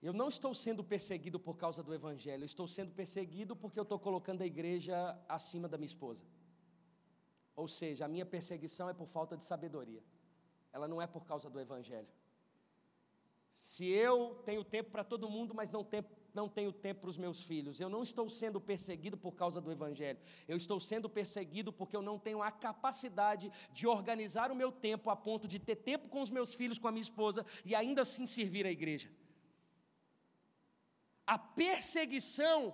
Eu 0.02 0.12
não 0.12 0.28
estou 0.28 0.54
sendo 0.54 0.84
perseguido 0.84 1.40
por 1.40 1.56
causa 1.56 1.82
do 1.82 1.94
Evangelho, 1.94 2.42
eu 2.42 2.46
estou 2.54 2.68
sendo 2.68 2.92
perseguido 2.92 3.56
porque 3.56 3.80
eu 3.80 3.84
estou 3.84 3.98
colocando 3.98 4.42
a 4.42 4.46
igreja 4.46 5.18
acima 5.30 5.70
da 5.70 5.78
minha 5.78 5.94
esposa. 5.94 6.26
Ou 7.56 7.70
seja, 7.70 8.04
a 8.04 8.10
minha 8.10 8.26
perseguição 8.26 8.90
é 8.90 8.94
por 8.94 9.08
falta 9.08 9.38
de 9.38 9.46
sabedoria, 9.46 10.04
ela 10.74 10.90
não 10.90 11.02
é 11.02 11.08
por 11.08 11.24
causa 11.24 11.50
do 11.50 11.58
Evangelho. 11.58 12.10
Se 13.54 13.86
eu 13.88 14.42
tenho 14.44 14.66
tempo 14.66 14.92
para 14.92 15.06
todo 15.06 15.30
mundo, 15.30 15.56
mas 15.56 15.70
não 15.70 15.86
tenho 15.86 16.04
não 16.34 16.48
tenho 16.48 16.72
tempo 16.72 17.02
para 17.02 17.10
os 17.10 17.18
meus 17.18 17.42
filhos. 17.42 17.80
Eu 17.80 17.90
não 17.90 18.04
estou 18.04 18.30
sendo 18.30 18.60
perseguido 18.60 19.18
por 19.18 19.34
causa 19.34 19.60
do 19.60 19.72
Evangelho. 19.72 20.20
Eu 20.48 20.58
estou 20.58 20.80
sendo 20.80 21.10
perseguido 21.10 21.72
porque 21.72 21.96
eu 21.96 22.02
não 22.02 22.18
tenho 22.18 22.42
a 22.42 22.52
capacidade 22.52 23.52
de 23.72 23.88
organizar 23.88 24.52
o 24.52 24.56
meu 24.56 24.72
tempo 24.72 25.10
a 25.10 25.16
ponto 25.16 25.48
de 25.48 25.60
ter 25.60 25.76
tempo 25.76 26.10
com 26.10 26.22
os 26.22 26.30
meus 26.30 26.54
filhos, 26.56 26.80
com 26.80 26.88
a 26.88 26.92
minha 26.92 27.02
esposa 27.02 27.46
e 27.66 27.76
ainda 27.76 28.02
assim 28.02 28.26
servir 28.26 28.66
a 28.66 28.72
igreja. 28.72 29.10
A 31.26 31.38
perseguição 31.38 32.74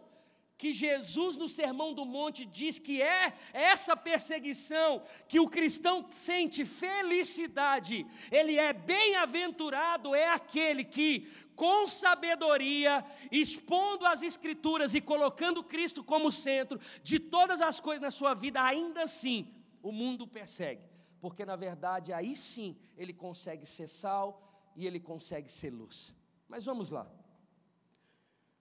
que 0.57 0.73
Jesus 0.73 1.37
no 1.37 1.47
Sermão 1.47 1.93
do 1.93 2.03
Monte 2.03 2.45
diz 2.45 2.79
que 2.79 3.01
é 3.01 3.33
essa 3.53 3.95
perseguição 3.95 5.03
que 5.27 5.39
o 5.39 5.47
cristão 5.47 6.07
sente 6.09 6.65
felicidade, 6.65 8.05
ele 8.31 8.57
é 8.57 8.73
bem-aventurado, 8.73 10.15
é 10.15 10.27
aquele 10.29 10.83
que, 10.83 11.27
com 11.55 11.87
sabedoria, 11.87 13.05
expondo 13.31 14.05
as 14.05 14.23
Escrituras 14.23 14.95
e 14.95 15.01
colocando 15.01 15.63
Cristo 15.63 16.03
como 16.03 16.31
centro 16.31 16.79
de 17.03 17.19
todas 17.19 17.61
as 17.61 17.79
coisas 17.79 18.01
na 18.01 18.11
sua 18.11 18.33
vida, 18.33 18.61
ainda 18.61 19.03
assim 19.03 19.53
o 19.83 19.91
mundo 19.91 20.27
persegue, 20.27 20.83
porque 21.21 21.45
na 21.45 21.55
verdade 21.55 22.11
aí 22.11 22.35
sim 22.35 22.75
ele 22.97 23.13
consegue 23.13 23.65
ser 23.65 23.87
sal 23.87 24.71
e 24.75 24.87
ele 24.87 24.99
consegue 24.99 25.51
ser 25.51 25.69
luz. 25.69 26.13
Mas 26.47 26.65
vamos 26.65 26.89
lá. 26.89 27.07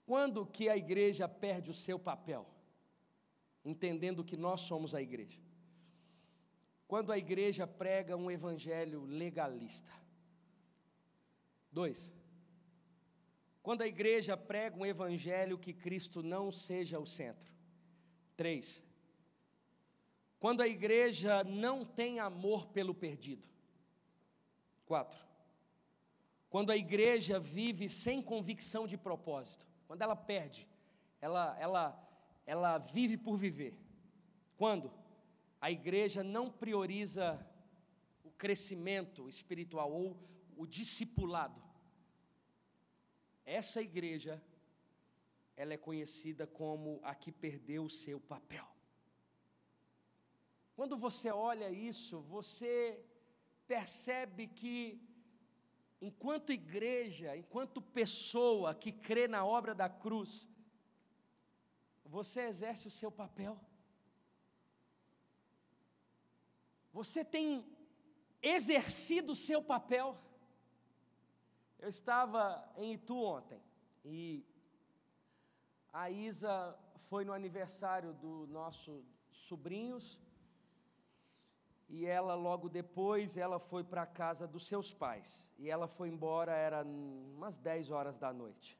Quando 0.06 0.46
que 0.46 0.68
a 0.68 0.76
igreja 0.76 1.28
perde 1.28 1.70
o 1.70 1.74
seu 1.74 1.98
papel? 1.98 2.46
Entendendo 3.64 4.24
que 4.24 4.36
nós 4.36 4.60
somos 4.60 4.94
a 4.94 5.02
igreja. 5.02 5.40
Quando 6.86 7.10
a 7.10 7.18
igreja 7.18 7.66
prega 7.66 8.16
um 8.16 8.30
evangelho 8.30 9.04
legalista. 9.04 9.90
Dois. 11.72 12.12
Quando 13.64 13.82
a 13.82 13.88
igreja 13.88 14.36
prega 14.36 14.78
um 14.78 14.86
evangelho 14.86 15.58
que 15.58 15.72
Cristo 15.72 16.22
não 16.22 16.52
seja 16.52 17.00
o 17.00 17.06
centro. 17.06 17.52
Três. 18.36 18.80
Quando 20.38 20.60
a 20.60 20.68
igreja 20.68 21.42
não 21.42 21.84
tem 21.84 22.20
amor 22.20 22.68
pelo 22.68 22.94
perdido. 22.94 23.48
Quatro. 24.86 25.18
Quando 26.48 26.70
a 26.70 26.76
igreja 26.76 27.40
vive 27.40 27.88
sem 27.88 28.22
convicção 28.22 28.86
de 28.86 28.96
propósito. 28.96 29.65
Quando 29.86 30.02
ela 30.02 30.16
perde, 30.16 30.66
ela, 31.20 31.56
ela, 31.58 32.08
ela 32.44 32.78
vive 32.78 33.16
por 33.16 33.36
viver. 33.36 33.74
Quando 34.56 34.90
a 35.60 35.70
igreja 35.70 36.22
não 36.22 36.50
prioriza 36.50 37.44
o 38.24 38.30
crescimento 38.30 39.28
espiritual 39.28 39.92
ou 39.92 40.16
o 40.56 40.66
discipulado. 40.66 41.62
Essa 43.44 43.80
igreja, 43.80 44.42
ela 45.56 45.74
é 45.74 45.76
conhecida 45.76 46.46
como 46.46 47.00
a 47.02 47.14
que 47.14 47.30
perdeu 47.30 47.84
o 47.84 47.90
seu 47.90 48.18
papel. 48.20 48.66
Quando 50.74 50.96
você 50.96 51.30
olha 51.30 51.70
isso, 51.70 52.20
você 52.20 53.02
percebe 53.66 54.46
que 54.46 55.00
enquanto 56.00 56.52
igreja, 56.52 57.36
enquanto 57.36 57.80
pessoa 57.80 58.74
que 58.74 58.92
crê 58.92 59.26
na 59.26 59.44
obra 59.44 59.74
da 59.74 59.88
cruz, 59.88 60.48
você 62.04 62.42
exerce 62.42 62.86
o 62.86 62.90
seu 62.90 63.10
papel. 63.10 63.58
Você 66.92 67.24
tem 67.24 67.64
exercido 68.42 69.32
o 69.32 69.36
seu 69.36 69.62
papel. 69.62 70.16
Eu 71.78 71.88
estava 71.88 72.72
em 72.76 72.94
Itu 72.94 73.16
ontem 73.16 73.60
e 74.04 74.44
a 75.92 76.10
Isa 76.10 76.78
foi 77.08 77.24
no 77.24 77.32
aniversário 77.32 78.12
do 78.14 78.46
nosso 78.46 79.04
sobrinhos 79.30 80.18
e 81.88 82.04
ela 82.04 82.34
logo 82.34 82.68
depois 82.68 83.36
ela 83.36 83.58
foi 83.58 83.84
para 83.84 84.02
a 84.02 84.06
casa 84.06 84.46
dos 84.46 84.66
seus 84.66 84.92
pais 84.92 85.52
e 85.58 85.70
ela 85.70 85.86
foi 85.86 86.08
embora 86.08 86.52
era 86.52 86.84
umas 86.84 87.58
10 87.58 87.90
horas 87.90 88.18
da 88.18 88.32
noite. 88.32 88.78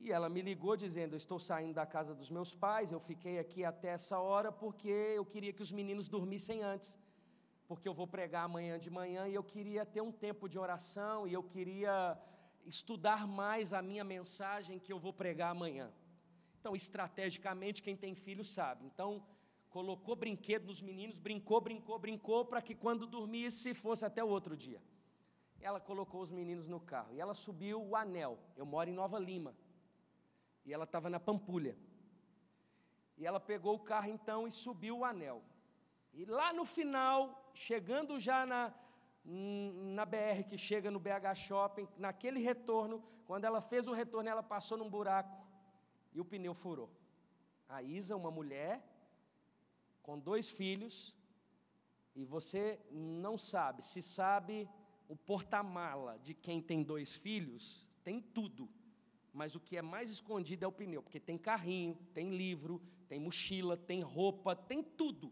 E 0.00 0.12
ela 0.12 0.28
me 0.28 0.42
ligou 0.42 0.76
dizendo: 0.76 1.16
"Estou 1.16 1.40
saindo 1.40 1.74
da 1.74 1.86
casa 1.86 2.14
dos 2.14 2.30
meus 2.30 2.54
pais, 2.54 2.92
eu 2.92 3.00
fiquei 3.00 3.38
aqui 3.38 3.64
até 3.64 3.88
essa 3.88 4.18
hora 4.18 4.52
porque 4.52 4.88
eu 4.88 5.24
queria 5.24 5.52
que 5.52 5.62
os 5.62 5.72
meninos 5.72 6.08
dormissem 6.08 6.62
antes, 6.62 6.98
porque 7.66 7.88
eu 7.88 7.94
vou 7.94 8.06
pregar 8.06 8.44
amanhã 8.44 8.78
de 8.78 8.90
manhã 8.90 9.26
e 9.26 9.34
eu 9.34 9.42
queria 9.42 9.84
ter 9.84 10.02
um 10.02 10.12
tempo 10.12 10.48
de 10.48 10.58
oração 10.58 11.26
e 11.26 11.32
eu 11.32 11.42
queria 11.42 12.16
estudar 12.64 13.26
mais 13.26 13.72
a 13.72 13.80
minha 13.80 14.04
mensagem 14.04 14.78
que 14.78 14.92
eu 14.92 14.98
vou 14.98 15.12
pregar 15.12 15.50
amanhã". 15.50 15.90
Então, 16.60 16.76
estrategicamente, 16.76 17.82
quem 17.82 17.96
tem 17.96 18.14
filho 18.14 18.44
sabe. 18.44 18.84
Então, 18.84 19.24
colocou 19.70 20.16
brinquedo 20.16 20.66
nos 20.66 20.80
meninos, 20.80 21.16
brincou, 21.18 21.60
brincou, 21.60 21.98
brincou, 21.98 22.44
para 22.44 22.62
que 22.62 22.74
quando 22.74 23.06
dormisse 23.06 23.74
fosse 23.74 24.04
até 24.04 24.22
o 24.22 24.28
outro 24.28 24.56
dia. 24.56 24.82
Ela 25.60 25.80
colocou 25.80 26.20
os 26.20 26.30
meninos 26.30 26.66
no 26.68 26.80
carro 26.80 27.12
e 27.12 27.20
ela 27.20 27.34
subiu 27.34 27.82
o 27.82 27.96
anel. 27.96 28.38
Eu 28.56 28.64
moro 28.64 28.88
em 28.88 28.92
Nova 28.92 29.18
Lima. 29.18 29.54
E 30.64 30.72
ela 30.72 30.84
estava 30.84 31.10
na 31.10 31.18
Pampulha. 31.18 31.76
E 33.16 33.26
ela 33.26 33.40
pegou 33.40 33.74
o 33.74 33.80
carro 33.80 34.08
então 34.08 34.46
e 34.46 34.52
subiu 34.52 34.98
o 34.98 35.04
anel. 35.04 35.42
E 36.14 36.24
lá 36.24 36.52
no 36.52 36.64
final, 36.64 37.50
chegando 37.52 38.18
já 38.20 38.46
na, 38.46 38.72
na 39.24 40.04
BR 40.06 40.44
que 40.48 40.56
chega 40.56 40.90
no 40.90 41.00
BH 41.00 41.34
Shopping, 41.34 41.88
naquele 41.96 42.40
retorno, 42.40 43.02
quando 43.26 43.44
ela 43.44 43.60
fez 43.60 43.88
o 43.88 43.92
retorno, 43.92 44.28
ela 44.28 44.42
passou 44.42 44.78
num 44.78 44.88
buraco 44.88 45.46
e 46.14 46.20
o 46.20 46.24
pneu 46.24 46.54
furou. 46.54 46.90
A 47.68 47.82
Isa, 47.82 48.16
uma 48.16 48.30
mulher, 48.30 48.82
com 50.08 50.18
dois 50.18 50.48
filhos, 50.48 51.14
e 52.14 52.24
você 52.24 52.80
não 52.90 53.36
sabe, 53.36 53.84
se 53.84 54.00
sabe 54.00 54.66
o 55.06 55.14
porta-mala 55.14 56.18
de 56.20 56.32
quem 56.32 56.62
tem 56.62 56.82
dois 56.82 57.14
filhos, 57.14 57.86
tem 58.02 58.18
tudo. 58.18 58.70
Mas 59.34 59.54
o 59.54 59.60
que 59.60 59.76
é 59.76 59.82
mais 59.82 60.08
escondido 60.08 60.64
é 60.64 60.66
o 60.66 60.72
pneu, 60.72 61.02
porque 61.02 61.20
tem 61.20 61.36
carrinho, 61.36 61.94
tem 62.14 62.34
livro, 62.34 62.80
tem 63.06 63.20
mochila, 63.20 63.76
tem 63.76 64.00
roupa, 64.00 64.56
tem 64.56 64.82
tudo. 64.82 65.30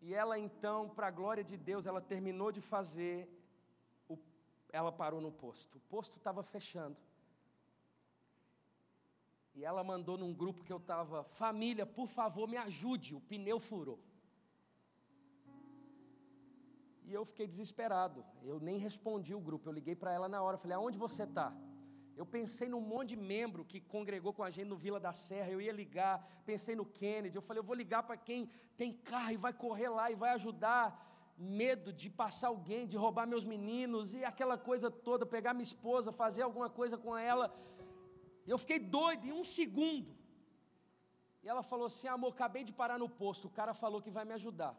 E 0.00 0.12
ela 0.12 0.36
então, 0.36 0.88
para 0.88 1.06
a 1.06 1.12
glória 1.12 1.44
de 1.44 1.56
Deus, 1.56 1.86
ela 1.86 2.00
terminou 2.00 2.50
de 2.50 2.60
fazer, 2.60 3.28
o, 4.08 4.18
ela 4.72 4.90
parou 4.90 5.20
no 5.20 5.30
posto. 5.30 5.78
O 5.78 5.80
posto 5.82 6.18
estava 6.18 6.42
fechando. 6.42 6.96
E 9.54 9.64
ela 9.64 9.84
mandou 9.84 10.16
num 10.16 10.32
grupo 10.32 10.64
que 10.64 10.72
eu 10.72 10.78
estava, 10.78 11.24
família, 11.24 11.84
por 11.84 12.08
favor, 12.08 12.48
me 12.48 12.56
ajude, 12.56 13.14
o 13.14 13.20
pneu 13.20 13.60
furou. 13.60 13.98
E 17.04 17.12
eu 17.12 17.24
fiquei 17.24 17.46
desesperado. 17.46 18.24
Eu 18.42 18.58
nem 18.60 18.78
respondi 18.78 19.34
o 19.34 19.40
grupo. 19.40 19.68
Eu 19.68 19.72
liguei 19.72 19.94
para 19.94 20.12
ela 20.12 20.28
na 20.28 20.40
hora. 20.42 20.56
Falei: 20.56 20.76
aonde 20.76 20.98
você 20.98 21.24
está? 21.24 21.52
Eu 22.16 22.26
pensei 22.26 22.68
num 22.68 22.80
monte 22.80 23.10
de 23.10 23.16
membro 23.16 23.64
que 23.64 23.80
congregou 23.80 24.32
com 24.32 24.42
a 24.42 24.50
gente 24.50 24.68
no 24.68 24.76
Vila 24.76 25.00
da 25.00 25.12
Serra. 25.12 25.50
Eu 25.50 25.60
ia 25.60 25.72
ligar. 25.72 26.42
Pensei 26.46 26.74
no 26.74 26.86
Kennedy. 26.86 27.36
Eu 27.36 27.42
falei: 27.42 27.60
eu 27.60 27.64
vou 27.64 27.74
ligar 27.74 28.02
para 28.04 28.16
quem 28.16 28.48
tem 28.76 28.92
carro 28.92 29.32
e 29.32 29.36
vai 29.36 29.52
correr 29.52 29.88
lá 29.88 30.10
e 30.10 30.14
vai 30.14 30.30
ajudar. 30.30 31.08
Medo 31.36 31.92
de 31.92 32.08
passar 32.08 32.48
alguém, 32.48 32.86
de 32.86 32.96
roubar 32.96 33.26
meus 33.26 33.44
meninos 33.44 34.14
e 34.14 34.24
aquela 34.24 34.56
coisa 34.56 34.90
toda. 34.90 35.26
Pegar 35.26 35.54
minha 35.54 35.64
esposa, 35.64 36.12
fazer 36.12 36.42
alguma 36.42 36.70
coisa 36.70 36.96
com 36.96 37.16
ela. 37.16 37.52
Eu 38.46 38.58
fiquei 38.58 38.78
doido 38.78 39.26
em 39.26 39.32
um 39.32 39.44
segundo. 39.44 40.16
E 41.42 41.48
ela 41.48 41.62
falou 41.62 41.86
assim: 41.86 42.08
amor, 42.08 42.32
acabei 42.32 42.64
de 42.64 42.72
parar 42.72 42.98
no 42.98 43.08
posto. 43.08 43.46
O 43.46 43.50
cara 43.50 43.74
falou 43.74 44.00
que 44.00 44.10
vai 44.10 44.24
me 44.24 44.34
ajudar. 44.34 44.76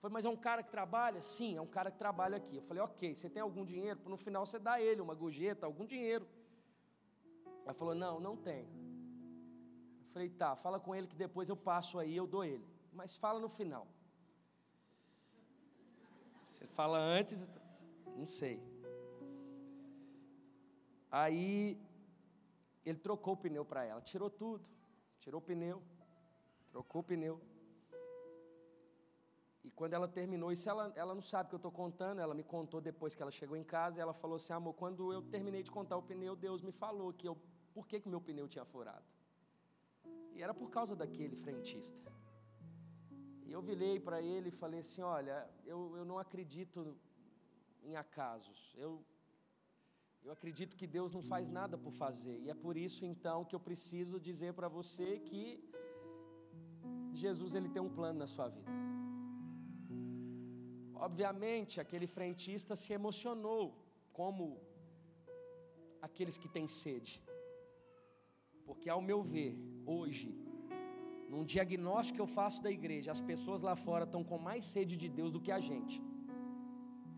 Falei, 0.00 0.14
mas 0.14 0.24
é 0.24 0.28
um 0.30 0.36
cara 0.36 0.62
que 0.62 0.70
trabalha? 0.70 1.20
Sim, 1.20 1.56
é 1.56 1.60
um 1.60 1.66
cara 1.66 1.90
que 1.90 1.98
trabalha 1.98 2.36
aqui. 2.38 2.56
Eu 2.56 2.62
falei, 2.62 2.82
ok, 2.82 3.14
você 3.14 3.28
tem 3.28 3.42
algum 3.42 3.64
dinheiro? 3.66 4.00
No 4.06 4.16
final 4.16 4.46
você 4.46 4.58
dá 4.58 4.80
ele 4.80 5.00
uma 5.02 5.14
gorjeta, 5.14 5.66
algum 5.66 5.84
dinheiro. 5.84 6.26
Ela 7.64 7.74
falou, 7.74 7.94
não, 7.94 8.18
não 8.18 8.34
tenho. 8.34 8.66
Eu 8.66 10.12
falei, 10.12 10.30
tá, 10.30 10.56
fala 10.56 10.80
com 10.80 10.94
ele 10.94 11.06
que 11.06 11.14
depois 11.14 11.50
eu 11.50 11.56
passo 11.56 11.98
aí, 11.98 12.16
eu 12.16 12.26
dou 12.26 12.42
ele. 12.42 12.66
Mas 12.94 13.14
fala 13.14 13.38
no 13.38 13.48
final. 13.48 13.86
Você 16.50 16.66
fala 16.66 16.98
antes, 16.98 17.50
não 18.16 18.26
sei. 18.26 18.58
Aí 21.10 21.78
ele 22.84 22.98
trocou 22.98 23.34
o 23.34 23.36
pneu 23.36 23.64
para 23.64 23.84
ela, 23.84 24.00
tirou 24.00 24.30
tudo, 24.30 24.68
tirou 25.18 25.40
o 25.40 25.44
pneu, 25.44 25.82
trocou 26.70 27.00
o 27.00 27.04
pneu. 27.04 27.40
E 29.62 29.70
quando 29.70 29.92
ela 29.92 30.08
terminou, 30.08 30.50
isso 30.50 30.68
ela, 30.70 30.90
ela 30.96 31.14
não 31.14 31.20
sabe 31.20 31.50
que 31.50 31.54
eu 31.54 31.58
estou 31.58 31.70
contando, 31.70 32.20
ela 32.20 32.34
me 32.34 32.42
contou 32.42 32.80
depois 32.80 33.14
que 33.14 33.22
ela 33.22 33.30
chegou 33.30 33.56
em 33.56 33.64
casa, 33.64 34.00
ela 34.00 34.14
falou 34.14 34.36
assim, 34.36 34.54
amor, 34.54 34.74
quando 34.74 35.12
eu 35.12 35.20
terminei 35.20 35.62
de 35.62 35.70
contar 35.70 35.96
o 35.96 36.02
pneu, 36.02 36.34
Deus 36.34 36.62
me 36.62 36.72
falou 36.72 37.12
que 37.12 37.28
eu, 37.28 37.36
por 37.74 37.86
que, 37.86 38.00
que 38.00 38.06
o 38.06 38.10
meu 38.10 38.20
pneu 38.20 38.48
tinha 38.48 38.64
furado. 38.64 39.12
E 40.32 40.42
era 40.42 40.54
por 40.54 40.70
causa 40.70 40.96
daquele 40.96 41.36
frentista. 41.36 42.10
E 43.44 43.52
eu 43.52 43.60
virei 43.60 44.00
para 44.00 44.22
ele 44.22 44.48
e 44.48 44.52
falei 44.52 44.80
assim, 44.80 45.02
olha, 45.02 45.48
eu, 45.66 45.94
eu 45.96 46.04
não 46.04 46.18
acredito 46.18 46.96
em 47.82 47.96
acasos, 47.96 48.74
eu 48.78 49.04
eu 50.24 50.32
acredito 50.36 50.76
que 50.80 50.86
Deus 50.86 51.12
não 51.16 51.22
faz 51.22 51.48
nada 51.58 51.76
por 51.84 51.92
fazer, 51.92 52.38
e 52.44 52.50
é 52.50 52.54
por 52.54 52.76
isso 52.86 53.04
então 53.12 53.44
que 53.44 53.54
eu 53.56 53.62
preciso 53.68 54.20
dizer 54.28 54.52
para 54.58 54.68
você 54.68 55.08
que 55.28 55.44
Jesus 57.22 57.54
ele 57.54 57.68
tem 57.68 57.82
um 57.82 57.94
plano 57.98 58.18
na 58.18 58.28
sua 58.34 58.48
vida. 58.48 58.70
Obviamente, 61.06 61.80
aquele 61.84 62.06
frentista 62.06 62.76
se 62.76 62.92
emocionou, 62.98 63.64
como 64.12 64.44
aqueles 66.08 66.36
que 66.42 66.48
têm 66.56 66.68
sede, 66.68 67.14
Porque, 68.66 68.88
ao 68.88 69.02
meu 69.06 69.20
ver, 69.30 69.52
hoje, 69.94 70.28
num 71.30 71.44
diagnóstico 71.52 72.16
que 72.16 72.24
eu 72.24 72.32
faço 72.40 72.62
da 72.66 72.70
igreja, 72.70 73.10
as 73.10 73.22
pessoas 73.30 73.62
lá 73.68 73.74
fora 73.86 74.04
estão 74.04 74.22
com 74.30 74.38
mais 74.38 74.64
sede 74.64 74.96
de 75.02 75.08
Deus 75.08 75.32
do 75.32 75.40
que 75.40 75.52
a 75.56 75.58
gente. 75.68 75.96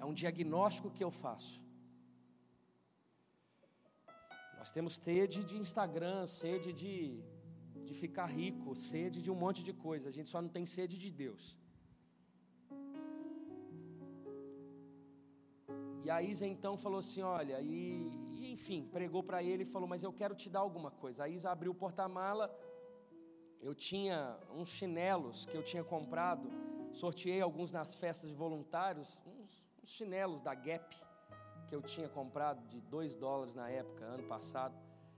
É 0.00 0.04
um 0.10 0.14
diagnóstico 0.22 0.90
que 0.96 1.04
eu 1.06 1.10
faço. 1.10 1.60
Nós 4.62 4.70
temos 4.70 4.94
sede 4.94 5.42
de 5.42 5.56
Instagram, 5.58 6.24
sede 6.24 6.72
de, 6.72 7.20
de 7.84 7.94
ficar 7.94 8.26
rico, 8.26 8.76
sede 8.76 9.20
de 9.20 9.28
um 9.28 9.34
monte 9.34 9.60
de 9.68 9.72
coisa. 9.72 10.08
A 10.08 10.12
gente 10.12 10.30
só 10.30 10.40
não 10.40 10.48
tem 10.48 10.64
sede 10.64 10.96
de 10.96 11.10
Deus. 11.10 11.58
E 16.04 16.08
a 16.08 16.22
Isa 16.22 16.46
então 16.46 16.76
falou 16.76 17.00
assim: 17.00 17.22
Olha, 17.22 17.60
e, 17.60 18.08
e 18.36 18.52
enfim, 18.52 18.88
pregou 18.92 19.24
para 19.24 19.42
ele 19.42 19.64
e 19.64 19.66
falou: 19.74 19.88
Mas 19.88 20.04
eu 20.04 20.12
quero 20.12 20.36
te 20.36 20.48
dar 20.48 20.60
alguma 20.60 20.92
coisa. 20.92 21.24
A 21.24 21.28
Isa 21.28 21.50
abriu 21.50 21.72
o 21.72 21.74
porta-mala. 21.74 22.46
Eu 23.60 23.74
tinha 23.74 24.38
uns 24.54 24.68
chinelos 24.68 25.44
que 25.44 25.56
eu 25.56 25.64
tinha 25.64 25.82
comprado, 25.82 26.48
sorteei 26.92 27.40
alguns 27.40 27.72
nas 27.72 27.96
festas 27.96 28.30
de 28.30 28.36
voluntários, 28.36 29.20
uns, 29.26 29.66
uns 29.82 29.90
chinelos 29.90 30.40
da 30.40 30.54
Gap 30.54 30.88
que 31.72 31.76
eu 31.76 31.80
tinha 31.80 32.08
comprado 32.16 32.60
de 32.68 32.78
2 32.82 33.16
dólares 33.16 33.54
na 33.54 33.66
época, 33.70 34.04
ano 34.04 34.24
passado, 34.24 34.74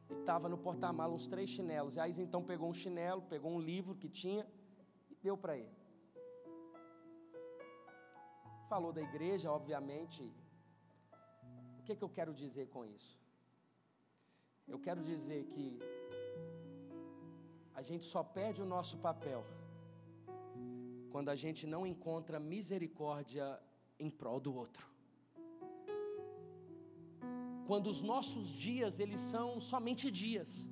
e 0.09 0.15
estava 0.21 0.49
no 0.49 0.57
porta-mala 0.67 1.13
uns 1.13 1.27
três 1.27 1.51
chinelos. 1.51 1.97
E 1.97 2.01
a 2.01 2.07
Isa 2.07 2.23
então 2.23 2.41
pegou 2.51 2.69
um 2.69 2.77
chinelo, 2.83 3.23
pegou 3.23 3.51
um 3.51 3.61
livro 3.61 3.97
que 3.97 4.09
tinha 4.09 4.47
e 5.11 5.17
deu 5.17 5.37
para 5.37 5.57
ele. 5.59 5.77
Falou 8.69 8.93
da 8.93 9.03
igreja, 9.03 9.51
obviamente, 9.51 10.23
o 11.81 11.83
que, 11.83 11.91
é 11.91 11.97
que 11.97 12.05
eu 12.05 12.13
quero 12.19 12.33
dizer 12.33 12.69
com 12.69 12.85
isso? 12.85 13.21
Eu 14.69 14.79
quero 14.79 15.03
dizer 15.03 15.43
que 15.47 15.67
a 17.75 17.83
gente 17.83 18.07
só 18.15 18.23
perde 18.23 18.63
o 18.63 18.71
nosso 18.77 18.97
papel 18.99 19.45
quando 21.11 21.31
a 21.31 21.35
gente 21.35 21.67
não 21.67 21.85
encontra 21.85 22.39
misericórdia 22.39 23.61
em 23.99 24.09
prol 24.09 24.39
do 24.39 24.55
outro. 24.55 24.94
Quando 27.67 27.89
os 27.89 28.01
nossos 28.03 28.49
dias 28.49 29.01
eles 29.01 29.21
são 29.21 29.61
somente 29.61 30.11
dias. 30.11 30.69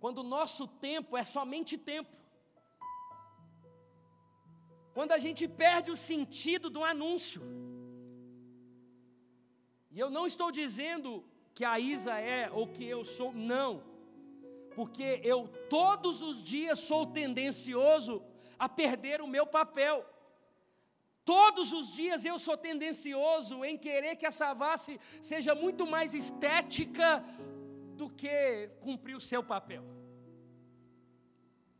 Quando 0.00 0.18
o 0.18 0.30
nosso 0.36 0.66
tempo 0.66 1.16
é 1.16 1.22
somente 1.22 1.76
tempo. 1.78 2.14
Quando 4.94 5.12
a 5.12 5.18
gente 5.18 5.46
perde 5.48 5.90
o 5.90 5.96
sentido 5.96 6.68
do 6.68 6.82
anúncio. 6.84 7.42
E 9.90 9.98
eu 9.98 10.10
não 10.10 10.26
estou 10.26 10.50
dizendo 10.50 11.24
que 11.54 11.64
a 11.64 11.78
Isa 11.78 12.14
é 12.18 12.50
ou 12.50 12.66
que 12.66 12.84
eu 12.84 13.04
sou, 13.04 13.32
não. 13.32 13.82
Porque 14.74 15.20
eu 15.22 15.48
todos 15.68 16.22
os 16.22 16.42
dias 16.42 16.78
sou 16.78 17.06
tendencioso 17.06 18.22
a 18.58 18.68
perder 18.68 19.20
o 19.20 19.26
meu 19.26 19.46
papel. 19.46 20.04
Todos 21.24 21.72
os 21.72 21.92
dias 21.92 22.24
eu 22.24 22.38
sou 22.38 22.56
tendencioso 22.56 23.64
em 23.64 23.78
querer 23.78 24.16
que 24.16 24.26
a 24.26 24.30
Savassi 24.30 24.98
seja 25.20 25.54
muito 25.54 25.86
mais 25.86 26.14
estética 26.14 27.24
do 27.96 28.08
que 28.10 28.68
cumprir 28.80 29.16
o 29.16 29.20
seu 29.20 29.42
papel. 29.42 29.84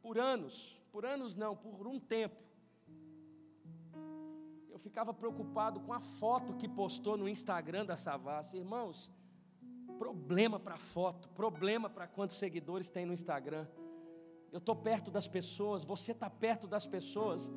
Por 0.01 0.18
anos, 0.18 0.80
por 0.93 1.05
anos 1.05 1.34
não, 1.34 1.57
por 1.57 1.86
um 1.86 1.99
tempo, 1.99 2.43
ficava 4.82 5.14
preocupado 5.14 5.78
com 5.80 5.93
a 5.93 6.01
foto 6.01 6.55
que 6.55 6.68
postou 6.68 7.16
no 7.16 7.28
Instagram 7.28 7.86
da 7.86 7.97
Savassi. 7.97 8.57
Irmãos, 8.57 9.09
problema 9.97 10.59
para 10.59 10.76
foto, 10.76 11.28
problema 11.28 11.88
para 11.88 12.09
quantos 12.09 12.36
seguidores 12.36 12.90
tem 12.90 13.07
no 13.07 13.12
Instagram. 13.12 13.66
Eu 14.51 14.59
estou 14.59 14.74
perto 14.74 15.11
das 15.11 15.28
pessoas, 15.28 15.84
você 15.84 16.11
está 16.11 16.28
perto 16.28 16.66
das 16.66 16.86
pessoas 16.86 17.51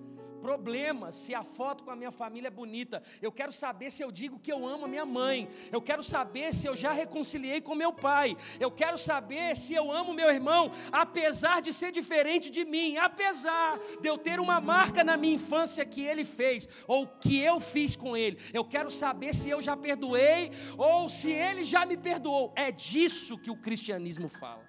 problema 0.45 1.11
se 1.11 1.33
a 1.33 1.43
foto 1.43 1.83
com 1.83 1.89
a 1.89 1.95
minha 1.95 2.11
família 2.11 2.49
é 2.49 2.51
bonita. 2.51 3.01
Eu 3.19 3.31
quero 3.31 3.51
saber 3.51 3.89
se 3.91 4.03
eu 4.03 4.11
digo 4.11 4.37
que 4.37 4.53
eu 4.53 4.63
amo 4.63 4.85
a 4.85 4.87
minha 4.87 5.05
mãe. 5.05 5.49
Eu 5.71 5.81
quero 5.81 6.03
saber 6.03 6.53
se 6.53 6.67
eu 6.67 6.75
já 6.75 6.91
reconciliei 6.91 7.61
com 7.61 7.73
meu 7.73 7.91
pai. 7.91 8.37
Eu 8.59 8.69
quero 8.69 8.95
saber 8.95 9.55
se 9.55 9.73
eu 9.73 9.91
amo 9.91 10.13
meu 10.13 10.29
irmão, 10.29 10.71
apesar 10.91 11.63
de 11.63 11.73
ser 11.73 11.91
diferente 11.91 12.51
de 12.51 12.63
mim, 12.63 12.95
apesar 12.97 13.79
de 13.99 14.07
eu 14.07 14.19
ter 14.19 14.39
uma 14.39 14.61
marca 14.61 15.03
na 15.03 15.17
minha 15.17 15.33
infância 15.33 15.83
que 15.83 16.01
ele 16.01 16.23
fez 16.23 16.69
ou 16.85 17.07
que 17.07 17.39
eu 17.39 17.59
fiz 17.59 17.95
com 17.95 18.15
ele. 18.15 18.37
Eu 18.53 18.63
quero 18.63 18.91
saber 18.91 19.33
se 19.33 19.49
eu 19.49 19.59
já 19.63 19.75
perdoei 19.75 20.51
ou 20.77 21.09
se 21.09 21.31
ele 21.31 21.63
já 21.63 21.87
me 21.87 21.97
perdoou. 21.97 22.53
É 22.55 22.71
disso 22.71 23.39
que 23.39 23.49
o 23.49 23.57
cristianismo 23.57 24.29
fala. 24.29 24.63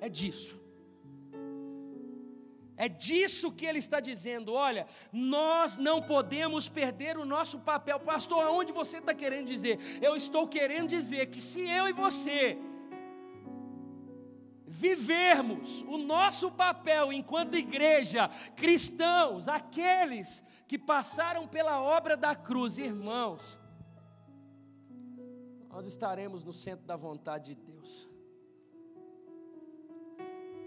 É 0.00 0.08
disso. 0.08 0.61
É 2.84 2.88
disso 2.88 3.52
que 3.52 3.64
ele 3.64 3.78
está 3.78 4.00
dizendo. 4.00 4.52
Olha, 4.52 4.88
nós 5.12 5.76
não 5.76 6.02
podemos 6.02 6.68
perder 6.68 7.16
o 7.16 7.24
nosso 7.24 7.60
papel. 7.60 8.00
Pastor, 8.00 8.42
aonde 8.42 8.72
você 8.72 8.98
está 8.98 9.14
querendo 9.14 9.46
dizer? 9.46 9.78
Eu 10.02 10.16
estou 10.16 10.48
querendo 10.48 10.88
dizer 10.88 11.26
que 11.26 11.40
se 11.40 11.60
eu 11.60 11.86
e 11.86 11.92
você 11.92 12.58
vivermos 14.66 15.82
o 15.82 15.96
nosso 15.96 16.50
papel 16.50 17.12
enquanto 17.12 17.56
igreja, 17.56 18.28
cristãos, 18.56 19.46
aqueles 19.46 20.42
que 20.66 20.76
passaram 20.76 21.46
pela 21.46 21.80
obra 21.80 22.16
da 22.16 22.34
cruz, 22.34 22.78
irmãos, 22.78 23.60
nós 25.68 25.86
estaremos 25.86 26.42
no 26.42 26.52
centro 26.52 26.84
da 26.84 26.96
vontade 26.96 27.54
de 27.54 27.62
Deus. 27.62 28.11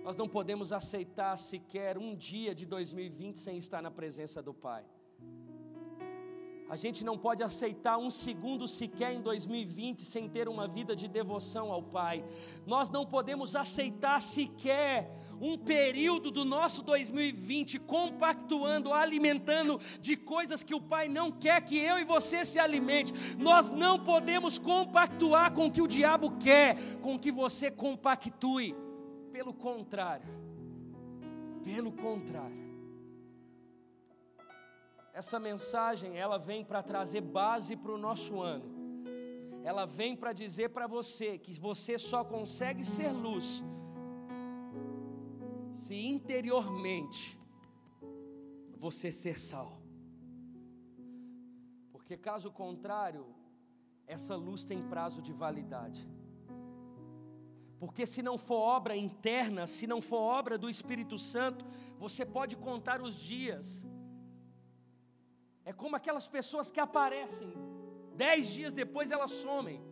Nós 0.05 0.15
não 0.15 0.29
podemos 0.29 0.71
aceitar 0.71 1.35
sequer 1.35 1.97
um 1.97 2.15
dia 2.15 2.53
de 2.53 2.63
2020 2.63 3.39
sem 3.39 3.57
estar 3.57 3.81
na 3.81 3.89
presença 3.89 4.39
do 4.39 4.53
Pai. 4.53 4.85
A 6.69 6.75
gente 6.75 7.03
não 7.03 7.17
pode 7.17 7.41
aceitar 7.41 7.97
um 7.97 8.11
segundo 8.11 8.67
sequer 8.67 9.13
em 9.13 9.21
2020 9.23 10.03
sem 10.03 10.29
ter 10.29 10.47
uma 10.47 10.67
vida 10.67 10.95
de 10.95 11.07
devoção 11.07 11.71
ao 11.71 11.81
Pai. 11.81 12.23
Nós 12.67 12.91
não 12.91 13.03
podemos 13.03 13.55
aceitar 13.55 14.21
sequer 14.21 15.09
um 15.41 15.57
período 15.57 16.29
do 16.29 16.45
nosso 16.45 16.83
2020 16.83 17.79
compactuando, 17.79 18.93
alimentando 18.93 19.81
de 19.99 20.15
coisas 20.15 20.61
que 20.61 20.75
o 20.75 20.81
Pai 20.81 21.07
não 21.07 21.31
quer 21.31 21.61
que 21.61 21.79
eu 21.79 21.97
e 21.97 22.03
você 22.03 22.45
se 22.45 22.59
alimente. 22.59 23.11
Nós 23.39 23.71
não 23.71 23.97
podemos 23.97 24.59
compactuar 24.59 25.51
com 25.51 25.65
o 25.65 25.71
que 25.71 25.81
o 25.81 25.87
diabo 25.87 26.37
quer, 26.37 26.77
com 27.01 27.17
que 27.17 27.31
você 27.31 27.71
compactue. 27.71 28.84
Pelo 29.35 29.53
contrário, 29.53 30.33
pelo 31.61 31.91
contrário, 31.91 32.63
essa 35.11 35.37
mensagem 35.37 36.15
ela 36.15 36.37
vem 36.37 36.63
para 36.63 36.81
trazer 36.81 37.19
base 37.19 37.75
para 37.75 37.91
o 37.91 37.97
nosso 37.97 38.39
ano. 38.39 38.63
Ela 39.61 39.85
vem 39.85 40.15
para 40.15 40.31
dizer 40.31 40.69
para 40.69 40.87
você 40.87 41.37
que 41.37 41.51
você 41.59 41.97
só 41.97 42.23
consegue 42.23 42.85
ser 42.85 43.11
luz 43.11 43.61
se 45.73 45.95
interiormente 45.95 47.37
você 48.77 49.11
ser 49.11 49.37
sal. 49.37 49.81
Porque 51.91 52.15
caso 52.15 52.49
contrário, 52.49 53.25
essa 54.07 54.33
luz 54.37 54.63
tem 54.63 54.81
prazo 54.87 55.21
de 55.21 55.33
validade. 55.33 56.07
Porque 57.79 58.05
se 58.05 58.21
não 58.21 58.37
for 58.37 58.59
obra 58.77 58.95
interna, 58.95 59.67
se 59.67 59.85
não 59.85 60.01
for 60.01 60.17
obra 60.17 60.57
do 60.57 60.69
Espírito 60.69 61.17
Santo, 61.17 61.65
você 61.97 62.25
pode 62.25 62.55
contar 62.55 63.01
os 63.01 63.15
dias. 63.15 63.85
É 65.63 65.73
como 65.73 65.95
aquelas 65.95 66.27
pessoas 66.27 66.71
que 66.71 66.79
aparecem, 66.79 67.53
dez 68.15 68.51
dias 68.51 68.73
depois 68.73 69.11
elas 69.11 69.31
somem. 69.31 69.83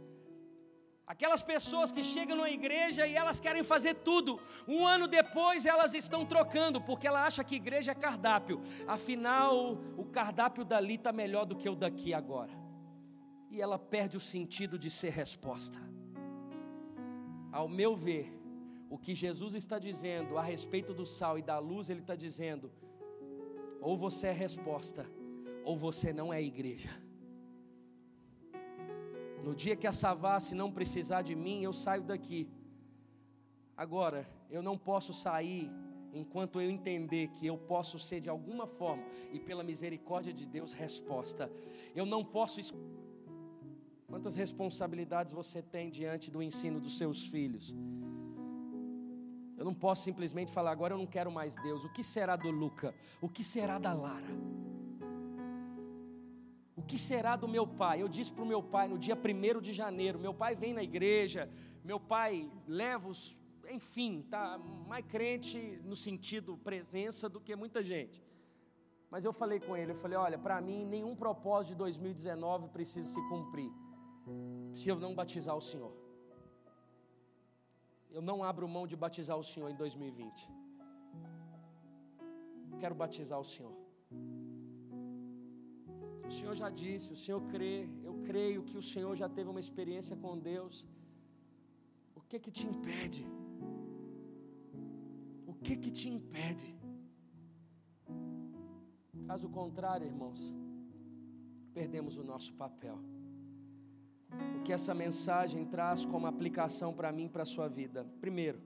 Aquelas 1.06 1.44
pessoas 1.44 1.92
que 1.92 2.02
chegam 2.02 2.38
na 2.38 2.50
igreja 2.50 3.06
e 3.06 3.14
elas 3.14 3.40
querem 3.40 3.62
fazer 3.62 3.96
tudo. 3.96 4.40
Um 4.66 4.88
ano 4.88 5.06
depois 5.06 5.66
elas 5.66 5.94
estão 5.94 6.26
trocando, 6.26 6.80
porque 6.80 7.06
ela 7.06 7.26
acha 7.26 7.44
que 7.44 7.56
igreja 7.56 7.92
é 7.92 7.96
cardápio. 7.96 8.62
Afinal, 8.88 9.74
o 9.98 10.06
cardápio 10.06 10.64
dali 10.64 10.96
está 10.96 11.12
melhor 11.12 11.46
do 11.46 11.58
que 11.58 11.68
o 11.68 11.76
daqui 11.76 12.14
agora. 12.14 12.54
E 13.52 13.62
ela 13.62 13.78
perde 13.78 14.16
o 14.16 14.22
sentido 14.22 14.80
de 14.80 14.90
ser 14.90 15.12
resposta. 15.12 15.93
Ao 17.54 17.68
meu 17.70 17.95
ver, 17.95 18.34
o 18.89 18.97
que 18.97 19.14
Jesus 19.14 19.54
está 19.54 19.78
dizendo 19.78 20.39
a 20.39 20.43
respeito 20.43 20.91
do 20.91 21.06
sal 21.06 21.38
e 21.38 21.43
da 21.43 21.60
luz, 21.60 21.88
Ele 21.88 21.99
está 21.99 22.16
dizendo: 22.16 22.72
ou 23.80 23.95
você 23.95 24.28
é 24.28 24.32
resposta, 24.32 25.06
ou 25.64 25.78
você 25.78 26.12
não 26.12 26.34
é 26.34 26.41
igreja. 26.41 26.89
No 29.43 29.54
dia 29.54 29.76
que 29.76 29.86
a 29.86 29.91
Savassi 29.91 30.56
não 30.56 30.72
precisar 30.72 31.22
de 31.22 31.36
mim, 31.36 31.62
eu 31.62 31.74
saio 31.74 32.01
daqui. 32.01 32.49
Agora, 33.78 34.28
eu 34.49 34.64
não 34.64 34.78
posso 34.78 35.14
sair 35.14 35.70
enquanto 36.14 36.60
eu 36.60 36.70
entender 36.70 37.28
que 37.30 37.45
eu 37.45 37.58
posso 37.58 37.99
ser 37.99 38.20
de 38.20 38.30
alguma 38.30 38.66
forma, 38.66 39.04
e 39.32 39.39
pela 39.39 39.64
misericórdia 39.64 40.34
de 40.34 40.45
Deus, 40.45 40.74
resposta. 40.74 41.51
Eu 41.93 42.06
não 42.06 42.24
posso 42.24 42.60
Quantas 44.14 44.36
responsabilidades 44.36 45.34
você 45.34 45.59
tem 45.59 45.89
diante 45.89 46.30
do 46.30 46.43
ensino 46.43 46.80
dos 46.80 46.99
seus 46.99 47.26
filhos? 47.26 47.76
Eu 49.57 49.66
não 49.66 49.74
posso 49.74 50.03
simplesmente 50.03 50.51
falar, 50.51 50.70
agora 50.70 50.93
eu 50.93 50.99
não 50.99 51.07
quero 51.07 51.32
mais 51.32 51.55
Deus. 51.55 51.84
O 51.84 51.89
que 51.89 52.03
será 52.03 52.36
do 52.36 52.51
Luca? 52.51 52.93
O 53.20 53.28
que 53.28 53.43
será 53.43 53.80
da 53.80 53.91
Lara? 53.91 54.30
O 56.76 56.84
que 56.84 56.99
será 56.99 57.36
do 57.36 57.47
meu 57.47 57.66
pai? 57.66 58.03
Eu 58.03 58.07
disse 58.07 58.32
para 58.32 58.43
o 58.43 58.45
meu 58.45 58.61
pai 58.61 58.88
no 58.88 58.99
dia 58.99 59.18
1 59.18 59.59
de 59.59 59.74
janeiro: 59.74 60.20
meu 60.20 60.32
pai 60.32 60.53
vem 60.55 60.76
na 60.76 60.84
igreja, 60.84 61.49
meu 61.84 61.99
pai 61.99 62.47
leva 62.68 63.09
os. 63.09 63.41
Enfim, 63.68 64.24
tá 64.30 64.59
mais 64.88 65.03
crente 65.07 65.82
no 65.84 65.95
sentido 65.95 66.55
presença 66.55 67.28
do 67.28 67.41
que 67.41 67.55
muita 67.55 67.82
gente. 67.82 68.24
Mas 69.09 69.26
eu 69.26 69.34
falei 69.34 69.59
com 69.59 69.76
ele: 69.76 69.93
eu 69.93 69.97
falei, 69.97 70.20
olha, 70.20 70.38
para 70.38 70.61
mim 70.61 70.86
nenhum 70.86 71.16
propósito 71.16 71.72
de 71.72 71.78
2019 71.78 72.68
precisa 72.68 73.09
se 73.09 73.22
cumprir 73.28 73.72
se 74.78 74.90
eu 74.90 74.98
não 75.04 75.14
batizar 75.20 75.56
o 75.56 75.62
Senhor. 75.62 75.94
Eu 78.16 78.22
não 78.30 78.38
abro 78.50 78.68
mão 78.76 78.86
de 78.92 78.96
batizar 78.96 79.38
o 79.38 79.46
Senhor 79.52 79.70
em 79.74 79.76
2020. 79.76 80.50
Eu 82.72 82.78
quero 82.78 82.96
batizar 83.04 83.40
o 83.40 83.48
Senhor. 83.54 83.76
O 86.28 86.32
Senhor 86.32 86.56
já 86.56 86.70
disse, 86.70 87.12
o 87.16 87.20
Senhor 87.24 87.42
crê, 87.54 87.88
eu 88.04 88.16
creio 88.30 88.64
que 88.64 88.78
o 88.78 88.86
Senhor 88.92 89.14
já 89.16 89.28
teve 89.28 89.50
uma 89.50 89.60
experiência 89.60 90.16
com 90.16 90.38
Deus. 90.38 90.86
O 92.16 92.22
que 92.22 92.40
que 92.40 92.52
te 92.52 92.66
impede? 92.68 93.26
O 95.46 95.54
que 95.66 95.76
que 95.76 95.92
te 95.92 96.08
impede? 96.10 96.70
Caso 99.28 99.50
contrário, 99.50 100.06
irmãos, 100.06 100.42
perdemos 101.74 102.18
o 102.18 102.24
nosso 102.24 102.54
papel. 102.54 102.98
Que 104.64 104.72
essa 104.72 104.93
mensagem 104.93 105.66
traz 105.66 106.05
como 106.05 106.26
aplicação 106.26 106.93
para 106.93 107.11
mim 107.11 107.28
para 107.28 107.43
a 107.43 107.45
sua 107.45 107.68
vida? 107.68 108.07
Primeiro, 108.22 108.61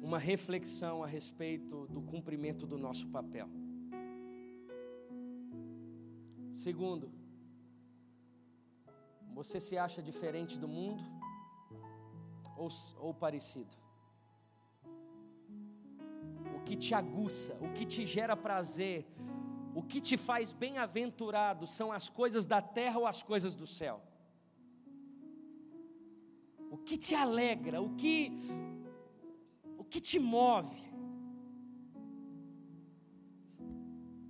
uma 0.00 0.16
reflexão 0.16 1.02
a 1.02 1.08
respeito 1.08 1.88
do 1.88 2.00
cumprimento 2.00 2.64
do 2.64 2.78
nosso 2.78 3.08
papel. 3.08 3.48
Segundo, 6.52 7.10
você 9.34 9.58
se 9.58 9.76
acha 9.76 10.00
diferente 10.00 10.56
do 10.56 10.68
mundo 10.68 11.02
ou, 12.56 12.68
ou 12.98 13.12
parecido? 13.12 13.76
O 16.56 16.60
que 16.60 16.76
te 16.76 16.94
aguça, 16.94 17.58
o 17.60 17.72
que 17.72 17.84
te 17.84 18.06
gera 18.06 18.36
prazer, 18.36 19.04
o 19.74 19.82
que 19.82 20.00
te 20.00 20.16
faz 20.16 20.52
bem-aventurado 20.52 21.66
são 21.66 21.90
as 21.90 22.08
coisas 22.08 22.46
da 22.46 22.62
terra 22.62 23.00
ou 23.00 23.06
as 23.06 23.20
coisas 23.20 23.56
do 23.56 23.66
céu? 23.66 24.11
Que 26.84 26.96
te 26.96 27.14
alegra, 27.14 27.80
o 27.80 27.90
que 28.00 28.16
o 29.78 29.84
que 29.84 30.00
te 30.00 30.18
move? 30.18 30.80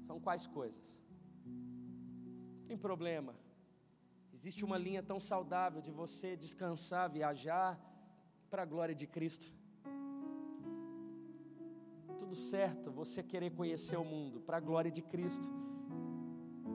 São 0.06 0.18
quais 0.20 0.46
coisas? 0.46 0.86
Tem 2.66 2.76
problema. 2.76 3.34
Existe 4.32 4.64
uma 4.64 4.78
linha 4.78 5.02
tão 5.02 5.20
saudável 5.20 5.80
de 5.80 5.90
você 5.90 6.36
descansar, 6.36 7.10
viajar 7.10 7.80
para 8.50 8.62
a 8.62 8.66
glória 8.66 8.94
de 8.94 9.06
Cristo 9.06 9.52
tudo 12.32 12.40
certo 12.40 12.90
você 12.90 13.22
querer 13.22 13.50
conhecer 13.50 13.98
o 13.98 14.04
mundo 14.04 14.40
para 14.40 14.56
a 14.56 14.60
glória 14.60 14.90
de 14.90 15.02
Cristo. 15.02 15.46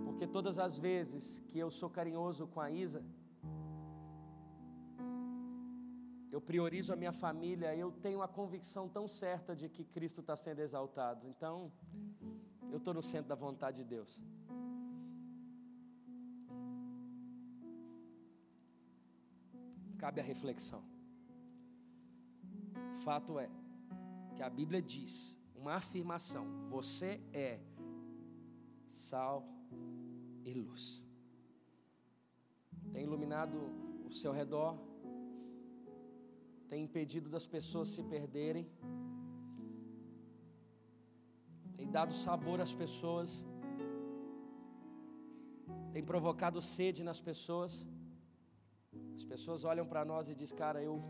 Porque 0.06 0.28
todas 0.28 0.60
as 0.60 0.78
vezes 0.78 1.40
que 1.48 1.58
eu 1.58 1.72
sou 1.72 1.90
carinhoso 1.90 2.46
com 2.46 2.62
a 2.62 2.70
Isa, 2.70 3.04
eu 6.38 6.42
priorizo 6.42 6.94
a 6.94 6.96
minha 6.96 7.12
família, 7.12 7.76
eu 7.76 7.92
tenho 7.92 8.22
a 8.22 8.28
convicção 8.28 8.88
tão 8.88 9.08
certa 9.08 9.56
de 9.56 9.68
que 9.68 9.84
Cristo 9.84 10.22
está 10.22 10.36
sendo 10.36 10.60
exaltado. 10.60 11.28
Então, 11.28 11.72
eu 12.70 12.78
estou 12.78 12.94
no 12.94 13.02
centro 13.02 13.30
da 13.30 13.34
vontade 13.34 13.78
de 13.78 13.84
Deus. 13.84 14.22
Cabe 19.98 20.22
a 20.22 20.24
reflexão. 20.24 20.84
Fato 23.04 23.40
é 23.40 23.50
que 24.36 24.44
a 24.44 24.50
Bíblia 24.60 24.80
diz 24.80 25.36
uma 25.56 25.74
afirmação: 25.74 26.46
você 26.70 27.20
é 27.34 27.60
sal 28.92 29.44
e 30.46 30.54
luz. 30.54 31.04
Tem 32.94 33.02
iluminado 33.02 33.58
o 34.06 34.12
seu 34.12 34.32
redor, 34.32 34.78
tem 36.70 36.84
impedido 36.84 37.30
das 37.30 37.47
pessoas 37.55 37.89
se 37.89 38.03
perderem, 38.03 38.65
tem 41.78 41.89
dado 41.89 42.13
sabor 42.13 42.59
às 42.59 42.74
pessoas, 42.74 43.45
tem 45.93 46.03
provocado 46.03 46.61
sede 46.61 47.03
nas 47.03 47.20
pessoas. 47.20 47.86
As 49.15 49.24
pessoas 49.24 49.63
olham 49.63 49.86
para 49.91 50.03
nós 50.05 50.30
e 50.30 50.36
dizem, 50.36 50.57
cara, 50.57 50.82
eu, 50.82 51.01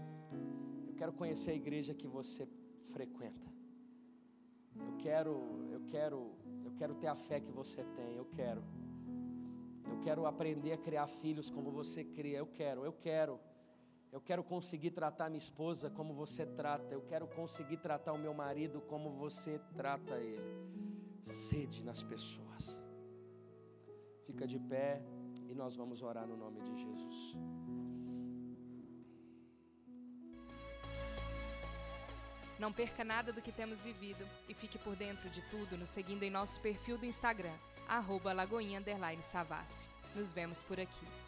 eu 0.87 0.93
quero 0.93 1.11
conhecer 1.11 1.51
a 1.51 1.55
igreja 1.55 1.93
que 1.93 2.07
você 2.07 2.47
frequenta. 2.93 3.47
Eu 4.87 4.93
quero, 4.97 5.33
eu 5.71 5.81
quero, 5.87 6.31
eu 6.63 6.71
quero 6.77 6.95
ter 6.95 7.07
a 7.07 7.15
fé 7.15 7.39
que 7.39 7.51
você 7.51 7.83
tem. 7.97 8.15
Eu 8.15 8.25
quero. 8.25 8.63
Eu 9.91 9.99
quero 10.01 10.25
aprender 10.25 10.73
a 10.73 10.77
criar 10.77 11.07
filhos 11.07 11.49
como 11.49 11.71
você 11.71 12.03
cria. 12.03 12.37
Eu 12.37 12.47
quero, 12.47 12.85
eu 12.85 12.93
quero. 12.93 13.39
Eu 14.11 14.21
quero 14.21 14.43
conseguir 14.43 14.91
tratar 14.91 15.29
minha 15.29 15.37
esposa 15.37 15.89
como 15.89 16.13
você 16.13 16.45
trata. 16.45 16.93
Eu 16.93 17.01
quero 17.01 17.27
conseguir 17.27 17.77
tratar 17.77 18.13
o 18.13 18.17
meu 18.17 18.33
marido 18.33 18.81
como 18.81 19.11
você 19.11 19.59
trata 19.75 20.15
ele. 20.15 20.57
Sede 21.25 21.83
nas 21.83 22.03
pessoas. 22.03 22.79
Fica 24.25 24.47
de 24.47 24.59
pé 24.59 25.01
e 25.49 25.53
nós 25.53 25.75
vamos 25.75 26.01
orar 26.01 26.25
no 26.25 26.37
nome 26.37 26.61
de 26.61 26.75
Jesus. 26.77 27.35
Não 32.59 32.73
perca 32.73 33.03
nada 33.03 33.31
do 33.31 33.41
que 33.41 33.51
temos 33.51 33.81
vivido 33.81 34.27
e 34.49 34.53
fique 34.53 34.79
por 34.79 34.95
dentro 34.95 35.29
de 35.29 35.41
tudo 35.43 35.77
nos 35.77 35.89
seguindo 35.89 36.23
em 36.23 36.29
nosso 36.29 36.59
perfil 36.59 36.97
do 36.97 37.05
Instagram, 37.05 37.53
arroba. 37.87 38.33
Nos 40.15 40.33
vemos 40.33 40.63
por 40.63 40.79
aqui. 40.79 41.26